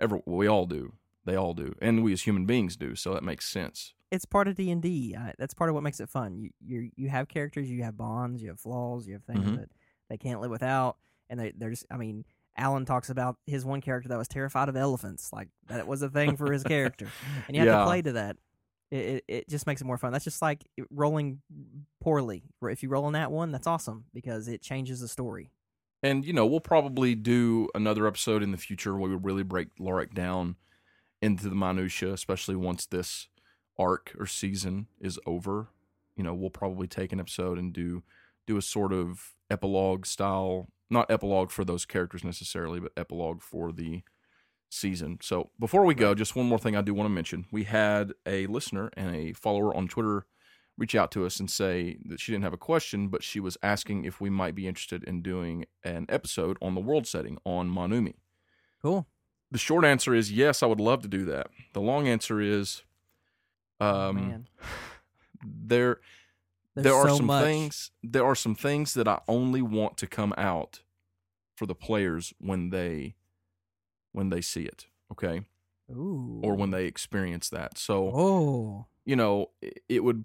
every, 0.00 0.20
we 0.26 0.46
all 0.48 0.66
do 0.66 0.92
they 1.28 1.36
all 1.36 1.54
do 1.54 1.74
and 1.80 2.02
we 2.02 2.12
as 2.12 2.22
human 2.22 2.46
beings 2.46 2.76
do 2.76 2.94
so 2.96 3.12
that 3.14 3.22
makes 3.22 3.46
sense 3.48 3.94
it's 4.10 4.24
part 4.24 4.48
of 4.48 4.54
D 4.54 4.70
and 4.70 4.80
D. 4.80 5.14
That's 5.38 5.52
part 5.52 5.68
of 5.68 5.74
what 5.74 5.82
makes 5.82 6.00
it 6.00 6.08
fun. 6.08 6.38
You 6.38 6.50
you 6.64 6.90
you 6.96 7.08
have 7.10 7.28
characters, 7.28 7.70
you 7.70 7.82
have 7.82 7.94
bonds, 7.94 8.42
you 8.42 8.48
have 8.48 8.58
flaws, 8.58 9.06
you 9.06 9.12
have 9.12 9.24
things 9.24 9.44
Mhm. 9.44 9.56
that 9.58 9.68
they 10.08 10.16
can't 10.16 10.40
live 10.40 10.50
without, 10.50 10.96
and 11.28 11.38
they 11.38 11.52
there's 11.54 11.84
I 11.90 11.98
mean. 11.98 12.24
Alan 12.60 12.84
talks 12.86 13.08
about 13.10 13.36
his 13.46 13.64
one 13.66 13.80
character 13.82 14.08
that 14.08 14.16
was 14.18 14.26
terrified 14.26 14.68
of 14.70 14.74
elephants. 14.76 15.30
Like 15.32 15.48
that 15.68 15.86
was 15.86 16.00
a 16.02 16.08
thing 16.08 16.36
for 16.38 16.50
his 16.50 16.64
character, 16.64 17.06
and 17.46 17.54
you 17.54 17.60
have 17.60 17.68
Yeah. 17.68 17.78
to 17.80 17.84
play 17.84 18.00
to 18.02 18.12
that. 18.12 18.36
It, 18.90 18.96
it 18.96 19.24
it 19.28 19.48
just 19.50 19.66
makes 19.66 19.80
it 19.82 19.84
more 19.84 19.98
fun. 19.98 20.10
That's 20.12 20.24
just 20.24 20.40
like 20.42 20.64
rolling 20.90 21.40
poorly. 22.00 22.42
If 22.62 22.82
you 22.82 22.88
roll 22.88 23.04
on 23.04 23.12
that 23.12 23.30
one, 23.30 23.52
that's 23.52 23.66
awesome 23.66 24.06
because 24.14 24.48
it 24.48 24.62
changes 24.62 25.00
the 25.00 25.08
story. 25.08 25.50
And 26.02 26.24
you 26.24 26.32
know, 26.32 26.46
we'll 26.46 26.60
probably 26.60 27.14
do 27.14 27.68
another 27.74 28.06
episode 28.06 28.42
in 28.42 28.52
the 28.52 28.56
future 28.58 28.96
where 28.96 29.10
we 29.10 29.16
really 29.16 29.42
break 29.42 29.68
Lorik 29.78 30.14
down 30.14 30.56
into 31.20 31.48
the 31.48 31.54
minutia, 31.54 32.12
especially 32.12 32.56
once 32.56 32.86
this 32.86 33.28
arc 33.78 34.14
or 34.18 34.26
season 34.26 34.86
is 35.00 35.18
over. 35.26 35.68
You 36.16 36.24
know, 36.24 36.34
we'll 36.34 36.50
probably 36.50 36.86
take 36.86 37.12
an 37.12 37.20
episode 37.20 37.58
and 37.58 37.72
do 37.72 38.02
do 38.46 38.56
a 38.56 38.62
sort 38.62 38.92
of 38.92 39.34
epilogue 39.50 40.06
style, 40.06 40.68
not 40.90 41.10
epilogue 41.10 41.50
for 41.50 41.64
those 41.64 41.84
characters 41.84 42.24
necessarily, 42.24 42.80
but 42.80 42.92
epilogue 42.96 43.42
for 43.42 43.72
the 43.72 44.02
season. 44.70 45.18
So 45.22 45.50
before 45.60 45.84
we 45.84 45.94
go, 45.94 46.14
just 46.14 46.34
one 46.34 46.46
more 46.46 46.58
thing 46.58 46.76
I 46.76 46.82
do 46.82 46.94
want 46.94 47.06
to 47.06 47.14
mention. 47.14 47.46
We 47.52 47.64
had 47.64 48.12
a 48.26 48.46
listener 48.46 48.90
and 48.96 49.14
a 49.14 49.32
follower 49.34 49.76
on 49.76 49.86
Twitter 49.86 50.26
reach 50.78 50.94
out 50.94 51.10
to 51.10 51.26
us 51.26 51.40
and 51.40 51.50
say 51.50 51.98
that 52.06 52.20
she 52.20 52.32
didn't 52.32 52.44
have 52.44 52.52
a 52.52 52.58
question, 52.58 53.08
but 53.08 53.22
she 53.22 53.40
was 53.40 53.58
asking 53.62 54.04
if 54.04 54.20
we 54.20 54.30
might 54.30 54.54
be 54.54 54.68
interested 54.68 55.02
in 55.04 55.22
doing 55.22 55.66
an 55.82 56.06
episode 56.08 56.56
on 56.62 56.74
the 56.74 56.80
world 56.80 57.06
setting 57.06 57.36
on 57.44 57.68
Monumi. 57.68 58.14
Cool. 58.80 59.06
The 59.50 59.58
short 59.58 59.84
answer 59.84 60.14
is 60.14 60.30
yes, 60.32 60.62
I 60.62 60.66
would 60.66 60.80
love 60.80 61.02
to 61.02 61.08
do 61.08 61.24
that. 61.26 61.48
The 61.72 61.80
long 61.80 62.06
answer 62.08 62.40
is 62.40 62.82
Oh, 63.80 64.08
um 64.08 64.16
man, 64.16 64.48
there 65.44 66.00
There's 66.74 66.84
there 66.84 66.94
are 66.94 67.08
so 67.08 67.16
some 67.18 67.26
much. 67.26 67.44
things 67.44 67.90
there 68.02 68.24
are 68.24 68.34
some 68.34 68.54
things 68.54 68.94
that 68.94 69.06
I 69.08 69.20
only 69.28 69.62
want 69.62 69.96
to 69.98 70.06
come 70.06 70.34
out 70.36 70.80
for 71.56 71.66
the 71.66 71.74
players 71.74 72.32
when 72.38 72.70
they 72.70 73.14
when 74.12 74.30
they 74.30 74.40
see 74.40 74.62
it, 74.64 74.86
okay? 75.12 75.42
Ooh. 75.90 76.40
Or 76.42 76.54
when 76.54 76.70
they 76.70 76.84
experience 76.86 77.48
that. 77.50 77.78
So 77.78 78.10
Oh. 78.14 78.86
you 79.04 79.16
know, 79.16 79.50
it- 79.62 79.82
it 79.88 80.04
would 80.04 80.24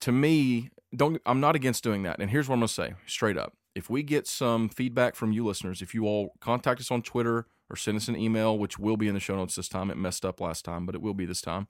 to 0.00 0.12
me 0.12 0.70
don't 0.94 1.20
I'm 1.26 1.40
not 1.40 1.56
against 1.56 1.82
doing 1.84 2.02
that. 2.04 2.20
And 2.20 2.30
here's 2.30 2.48
what 2.48 2.54
I'm 2.54 2.60
going 2.60 2.68
to 2.68 2.74
say 2.74 2.94
straight 3.06 3.36
up. 3.36 3.56
If 3.74 3.88
we 3.90 4.02
get 4.02 4.26
some 4.26 4.68
feedback 4.68 5.14
from 5.16 5.32
you 5.32 5.44
listeners, 5.46 5.80
if 5.82 5.94
you 5.94 6.04
all 6.06 6.34
contact 6.40 6.80
us 6.80 6.90
on 6.90 7.02
Twitter 7.02 7.46
or 7.72 7.76
send 7.76 7.96
us 7.96 8.06
an 8.08 8.16
email, 8.16 8.58
which 8.58 8.78
will 8.78 8.96
be 8.98 9.08
in 9.08 9.14
the 9.14 9.20
show 9.20 9.34
notes 9.34 9.56
this 9.56 9.68
time. 9.68 9.90
It 9.90 9.96
messed 9.96 10.24
up 10.24 10.40
last 10.40 10.64
time, 10.64 10.84
but 10.84 10.94
it 10.94 11.00
will 11.00 11.14
be 11.14 11.24
this 11.26 11.40
time. 11.40 11.68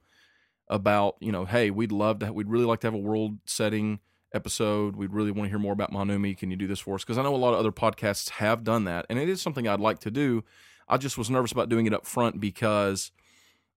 About, 0.67 1.15
you 1.19 1.31
know, 1.31 1.45
hey, 1.45 1.71
we'd 1.71 1.91
love 1.91 2.19
to 2.19 2.31
we'd 2.31 2.47
really 2.49 2.65
like 2.65 2.79
to 2.81 2.87
have 2.87 2.93
a 2.93 2.97
world 2.97 3.37
setting 3.45 3.99
episode. 4.33 4.95
We'd 4.95 5.13
really 5.13 5.31
want 5.31 5.45
to 5.45 5.49
hear 5.49 5.59
more 5.59 5.73
about 5.73 5.91
Monumi. 5.91 6.37
Can 6.37 6.51
you 6.51 6.57
do 6.57 6.67
this 6.67 6.79
for 6.79 6.95
us? 6.95 7.03
Because 7.03 7.17
I 7.17 7.23
know 7.23 7.35
a 7.35 7.37
lot 7.37 7.53
of 7.53 7.59
other 7.59 7.71
podcasts 7.71 8.29
have 8.31 8.63
done 8.63 8.85
that, 8.85 9.05
and 9.09 9.19
it 9.19 9.27
is 9.29 9.41
something 9.41 9.67
I'd 9.67 9.79
like 9.79 9.99
to 9.99 10.11
do. 10.11 10.43
I 10.87 10.97
just 10.97 11.17
was 11.17 11.29
nervous 11.29 11.51
about 11.51 11.69
doing 11.69 11.85
it 11.85 11.93
up 11.93 12.05
front 12.05 12.39
because 12.39 13.11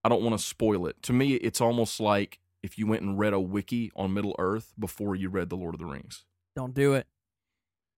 I 0.04 0.08
don't 0.08 0.22
want 0.22 0.38
to 0.38 0.44
spoil 0.44 0.86
it. 0.86 1.02
To 1.02 1.12
me, 1.12 1.34
it's 1.34 1.60
almost 1.60 1.98
like 2.00 2.38
if 2.62 2.78
you 2.78 2.86
went 2.86 3.02
and 3.02 3.18
read 3.18 3.32
a 3.32 3.40
wiki 3.40 3.90
on 3.96 4.14
Middle 4.14 4.34
Earth 4.38 4.72
before 4.78 5.14
you 5.14 5.28
read 5.28 5.48
The 5.50 5.56
Lord 5.56 5.74
of 5.74 5.80
the 5.80 5.86
Rings. 5.86 6.24
Don't 6.54 6.74
do 6.74 6.94
it. 6.94 7.06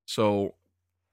So 0.07 0.55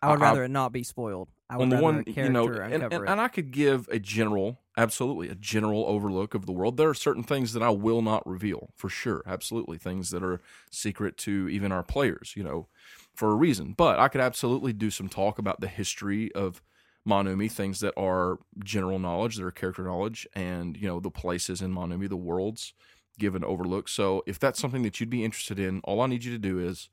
I 0.02 0.12
would 0.12 0.22
I- 0.22 0.26
rather 0.30 0.44
it 0.46 0.50
not 0.50 0.72
be 0.72 0.84
spoiled. 0.84 1.30
I 1.50 1.58
on 1.58 1.70
the 1.70 1.78
one, 1.78 2.04
you 2.08 2.30
know, 2.30 2.48
and, 2.48 2.82
and, 2.92 3.08
and 3.08 3.22
I 3.22 3.28
could 3.28 3.52
give 3.52 3.88
a 3.90 4.00
general, 4.00 4.62
absolutely, 4.78 5.30
a 5.30 5.36
general 5.36 5.86
overlook 5.86 6.34
of 6.34 6.48
the 6.48 6.52
world. 6.52 6.78
There 6.78 6.90
are 6.90 6.96
certain 6.96 7.24
things 7.24 7.54
that 7.54 7.62
I 7.62 7.70
will 7.70 8.02
not 8.02 8.26
reveal 8.26 8.72
for 8.76 8.90
sure, 8.90 9.22
absolutely, 9.28 9.78
things 9.78 10.10
that 10.10 10.24
are 10.24 10.42
secret 10.72 11.18
to 11.20 11.48
even 11.50 11.72
our 11.72 11.84
players, 11.84 12.34
you 12.36 12.44
know, 12.44 12.68
for 13.14 13.32
a 13.32 13.36
reason. 13.36 13.74
But 13.78 14.00
I 14.00 14.08
could 14.08 14.22
absolutely 14.22 14.74
do 14.74 14.90
some 14.90 15.08
talk 15.08 15.38
about 15.38 15.62
the 15.62 15.68
history 15.68 16.32
of 16.34 16.64
Monumi, 17.08 17.52
things 17.52 17.80
that 17.82 17.94
are 17.96 18.40
general 18.64 18.98
knowledge, 18.98 19.36
that 19.36 19.46
are 19.46 19.52
character 19.52 19.84
knowledge, 19.84 20.28
and 20.34 20.76
you 20.76 20.88
know 20.88 21.00
the 21.00 21.12
places 21.12 21.62
in 21.62 21.72
Monumi, 21.72 22.10
the 22.10 22.18
worlds, 22.18 22.74
give 23.20 23.36
an 23.36 23.44
overlook. 23.44 23.88
So 23.88 24.24
if 24.26 24.40
that's 24.40 24.60
something 24.60 24.82
that 24.82 25.00
you'd 25.00 25.12
be 25.12 25.24
interested 25.24 25.60
in, 25.60 25.82
all 25.84 26.02
I 26.02 26.08
need 26.08 26.24
you 26.24 26.32
to 26.32 26.40
do 26.40 26.58
is 26.58 26.90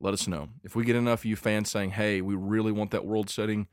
let 0.00 0.12
us 0.12 0.28
know. 0.28 0.50
If 0.62 0.76
we 0.76 0.84
get 0.84 0.96
enough 0.96 1.20
of 1.20 1.24
you 1.24 1.36
fans 1.36 1.70
saying, 1.70 1.92
"Hey, 1.92 2.20
we 2.20 2.34
really 2.34 2.72
want 2.72 2.90
that 2.90 3.06
world 3.06 3.30
setting," 3.30 3.66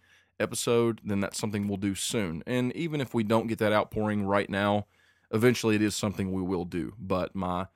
episode, 0.44 1.02
then 1.04 1.20
that's 1.22 1.40
something 1.40 1.68
we'll 1.68 1.78
do 1.78 1.96
soon. 1.96 2.44
And 2.46 2.72
even 2.76 3.02
if 3.02 3.14
we 3.16 3.24
don't 3.24 3.48
get 3.48 3.58
that 3.60 3.74
outpouring 3.74 4.24
right 4.26 4.50
now, 4.50 4.86
eventually 5.32 5.76
it 5.76 5.82
is 5.82 5.96
something 5.96 6.32
we 6.32 6.44
will 6.44 6.66
do. 6.66 6.94
But 7.00 7.34
my 7.36 7.68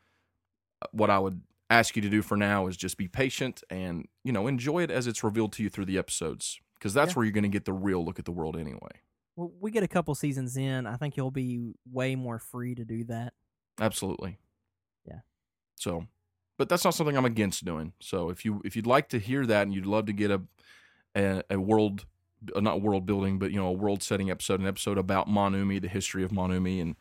what 0.91 1.09
I 1.09 1.17
would 1.19 1.41
ask 1.69 1.95
you 1.95 2.01
to 2.03 2.09
do 2.09 2.21
for 2.21 2.37
now 2.37 2.67
is 2.67 2.77
just 2.77 2.97
be 2.97 3.07
patient 3.07 3.63
and, 3.69 4.07
you 4.23 4.31
know, 4.31 4.45
enjoy 4.47 4.83
it 4.83 4.91
as 4.91 5.07
it's 5.07 5.23
revealed 5.23 5.51
to 5.53 5.63
you 5.63 5.69
through 5.69 5.85
the 5.85 5.97
episodes 5.97 6.59
because 6.75 6.93
that's 6.93 7.11
Yeah. 7.11 7.15
where 7.15 7.25
you're 7.25 7.33
going 7.33 7.43
to 7.43 7.49
get 7.49 7.65
the 7.65 7.73
real 7.73 8.05
look 8.05 8.19
at 8.19 8.25
the 8.25 8.31
world 8.31 8.55
anyway. 8.55 9.01
well, 9.35 9.51
we 9.59 9.71
get 9.71 9.83
a 9.83 9.87
couple 9.87 10.13
seasons 10.15 10.55
in. 10.57 10.85
I 10.85 10.95
think 10.97 11.17
you'll 11.17 11.31
be 11.31 11.73
way 11.91 12.15
more 12.15 12.39
free 12.39 12.73
to 12.75 12.85
do 12.85 13.03
that. 13.05 13.33
Absolutely. 13.79 14.37
Yeah. 15.05 15.19
So, 15.75 16.07
but 16.57 16.69
that's 16.69 16.83
not 16.83 16.93
something 16.95 17.15
I'm 17.17 17.25
against 17.25 17.63
doing. 17.65 17.93
So 17.99 18.29
if 18.29 18.45
you 18.45 18.61
if 18.65 18.75
you'd 18.75 18.87
like 18.87 19.09
to 19.09 19.19
hear 19.19 19.45
that 19.45 19.63
and 19.63 19.73
you'd 19.75 19.85
love 19.85 20.05
to 20.07 20.13
get 20.13 20.31
a 20.31 20.41
a, 21.15 21.43
a 21.51 21.59
world 21.59 22.05
Uh, 22.55 22.59
not 22.59 22.81
world 22.81 23.05
building, 23.05 23.39
but 23.39 23.51
you 23.51 23.57
know 23.57 23.67
a 23.67 23.71
world 23.71 24.03
setting 24.03 24.29
episode, 24.29 24.59
an 24.59 24.67
episode 24.67 24.97
about 24.97 25.27
Monumi, 25.27 25.81
the 25.81 25.87
history 25.87 26.23
of 26.23 26.31
Monumi, 26.31 26.81
and 26.81 26.95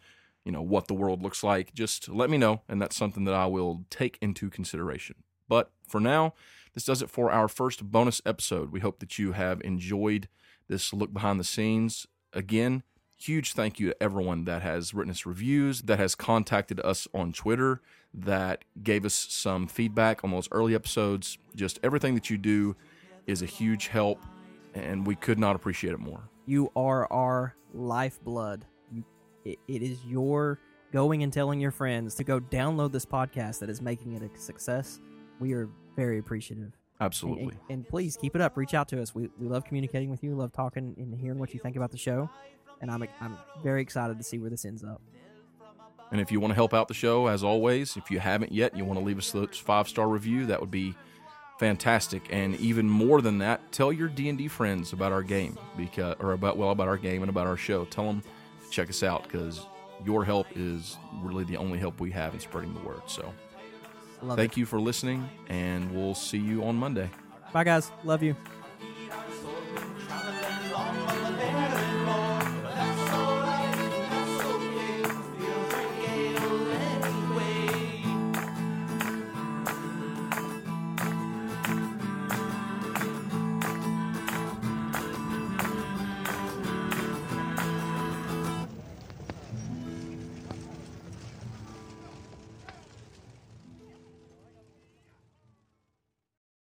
you 0.44 0.52
know 0.52 0.62
what 0.62 0.86
the 0.86 0.94
world 0.94 1.22
looks 1.22 1.42
like, 1.42 1.74
just 1.74 2.08
let 2.08 2.30
me 2.30 2.38
know, 2.38 2.62
and 2.68 2.80
that's 2.80 2.96
something 2.96 3.24
that 3.24 3.34
I 3.34 3.46
will 3.46 3.84
take 3.90 4.18
into 4.20 4.48
consideration. 4.48 5.16
But 5.48 5.70
for 5.86 6.00
now, 6.00 6.34
this 6.74 6.84
does 6.84 7.02
it 7.02 7.10
for 7.10 7.30
our 7.30 7.48
first 7.48 7.84
bonus 7.84 8.20
episode. 8.24 8.70
We 8.70 8.80
hope 8.80 8.98
that 9.00 9.18
you 9.18 9.32
have 9.32 9.60
enjoyed 9.62 10.28
this 10.68 10.92
look 10.92 11.12
behind 11.12 11.40
the 11.40 11.44
scenes. 11.44 12.06
Again, 12.32 12.82
huge 13.16 13.54
thank 13.54 13.80
you 13.80 13.88
to 13.88 14.02
everyone 14.02 14.44
that 14.44 14.62
has 14.62 14.92
written 14.92 15.10
us 15.10 15.26
reviews, 15.26 15.82
that 15.82 15.98
has 15.98 16.14
contacted 16.14 16.80
us 16.80 17.08
on 17.14 17.32
Twitter, 17.32 17.80
that 18.12 18.64
gave 18.82 19.04
us 19.04 19.14
some 19.14 19.66
feedback 19.66 20.22
on 20.22 20.30
those 20.30 20.48
early 20.52 20.74
episodes. 20.74 21.38
Just 21.54 21.78
everything 21.82 22.14
that 22.14 22.30
you 22.30 22.38
do 22.38 22.76
is 23.26 23.42
a 23.42 23.46
huge 23.46 23.88
help, 23.88 24.20
and 24.76 25.06
we 25.06 25.14
could 25.14 25.38
not 25.38 25.56
appreciate 25.56 25.92
it 25.92 26.00
more. 26.00 26.28
You 26.46 26.70
are 26.76 27.10
our 27.12 27.56
lifeblood. 27.72 28.64
It, 29.44 29.58
it 29.68 29.82
is 29.82 30.04
your 30.04 30.58
going 30.92 31.22
and 31.22 31.32
telling 31.32 31.60
your 31.60 31.70
friends 31.70 32.14
to 32.16 32.24
go 32.24 32.40
download 32.40 32.92
this 32.92 33.06
podcast 33.06 33.60
that 33.60 33.70
is 33.70 33.80
making 33.80 34.12
it 34.12 34.22
a 34.22 34.38
success. 34.38 35.00
We 35.40 35.52
are 35.52 35.68
very 35.94 36.18
appreciative. 36.18 36.64
And- 36.64 36.72
Absolutely. 37.00 37.44
And, 37.44 37.60
and 37.70 37.88
please 37.88 38.16
keep 38.16 38.34
it 38.34 38.40
up. 38.40 38.56
Reach 38.56 38.74
out 38.74 38.88
to 38.88 39.02
us. 39.02 39.14
We, 39.14 39.28
we 39.38 39.46
love 39.48 39.64
communicating 39.64 40.10
with 40.10 40.24
you. 40.24 40.34
Love 40.34 40.52
talking 40.52 40.94
and 40.96 41.14
hearing 41.14 41.38
what 41.38 41.52
you 41.52 41.60
think 41.60 41.76
about 41.76 41.90
the 41.90 41.98
show. 41.98 42.30
And 42.80 42.90
I'm 42.90 43.06
I'm 43.20 43.36
very 43.62 43.82
excited 43.82 44.18
to 44.18 44.24
see 44.24 44.38
where 44.38 44.50
this 44.50 44.64
ends 44.64 44.82
up. 44.84 45.00
And 46.10 46.20
if 46.20 46.30
you 46.30 46.40
want 46.40 46.52
to 46.52 46.54
help 46.54 46.72
out 46.72 46.88
the 46.88 46.94
show, 46.94 47.26
as 47.26 47.42
always, 47.42 47.96
if 47.96 48.10
you 48.10 48.18
haven't 48.18 48.52
yet, 48.52 48.76
you 48.76 48.84
want 48.84 48.98
to 48.98 49.04
leave 49.04 49.18
us 49.18 49.34
a 49.34 49.46
five 49.48 49.88
star 49.88 50.08
review, 50.08 50.46
that 50.46 50.60
would 50.60 50.70
be 50.70 50.94
fantastic. 51.58 52.26
And 52.30 52.54
even 52.60 52.88
more 52.88 53.20
than 53.20 53.38
that, 53.38 53.72
tell 53.72 53.92
your 53.92 54.08
D 54.08 54.28
and 54.28 54.38
D 54.38 54.48
friends 54.48 54.92
about 54.92 55.12
our 55.12 55.22
game, 55.22 55.58
because 55.76 56.16
or 56.20 56.32
about 56.32 56.56
well 56.56 56.70
about 56.70 56.88
our 56.88 56.98
game 56.98 57.22
and 57.22 57.30
about 57.30 57.46
our 57.46 57.56
show. 57.56 57.84
Tell 57.86 58.04
them 58.04 58.22
to 58.64 58.70
check 58.70 58.88
us 58.88 59.02
out 59.02 59.24
because 59.24 59.66
your 60.04 60.24
help 60.24 60.46
is 60.54 60.96
really 61.20 61.44
the 61.44 61.56
only 61.56 61.78
help 61.78 62.00
we 62.00 62.10
have 62.10 62.34
in 62.34 62.40
spreading 62.40 62.74
the 62.74 62.80
word. 62.80 63.02
So 63.06 63.32
love 64.22 64.36
thank 64.36 64.56
you 64.56 64.66
for 64.66 64.80
listening, 64.80 65.28
and 65.48 65.94
we'll 65.94 66.14
see 66.14 66.38
you 66.38 66.64
on 66.64 66.76
Monday. 66.76 67.10
Bye 67.52 67.64
guys. 67.64 67.90
Love 68.04 68.22
you. 68.22 68.36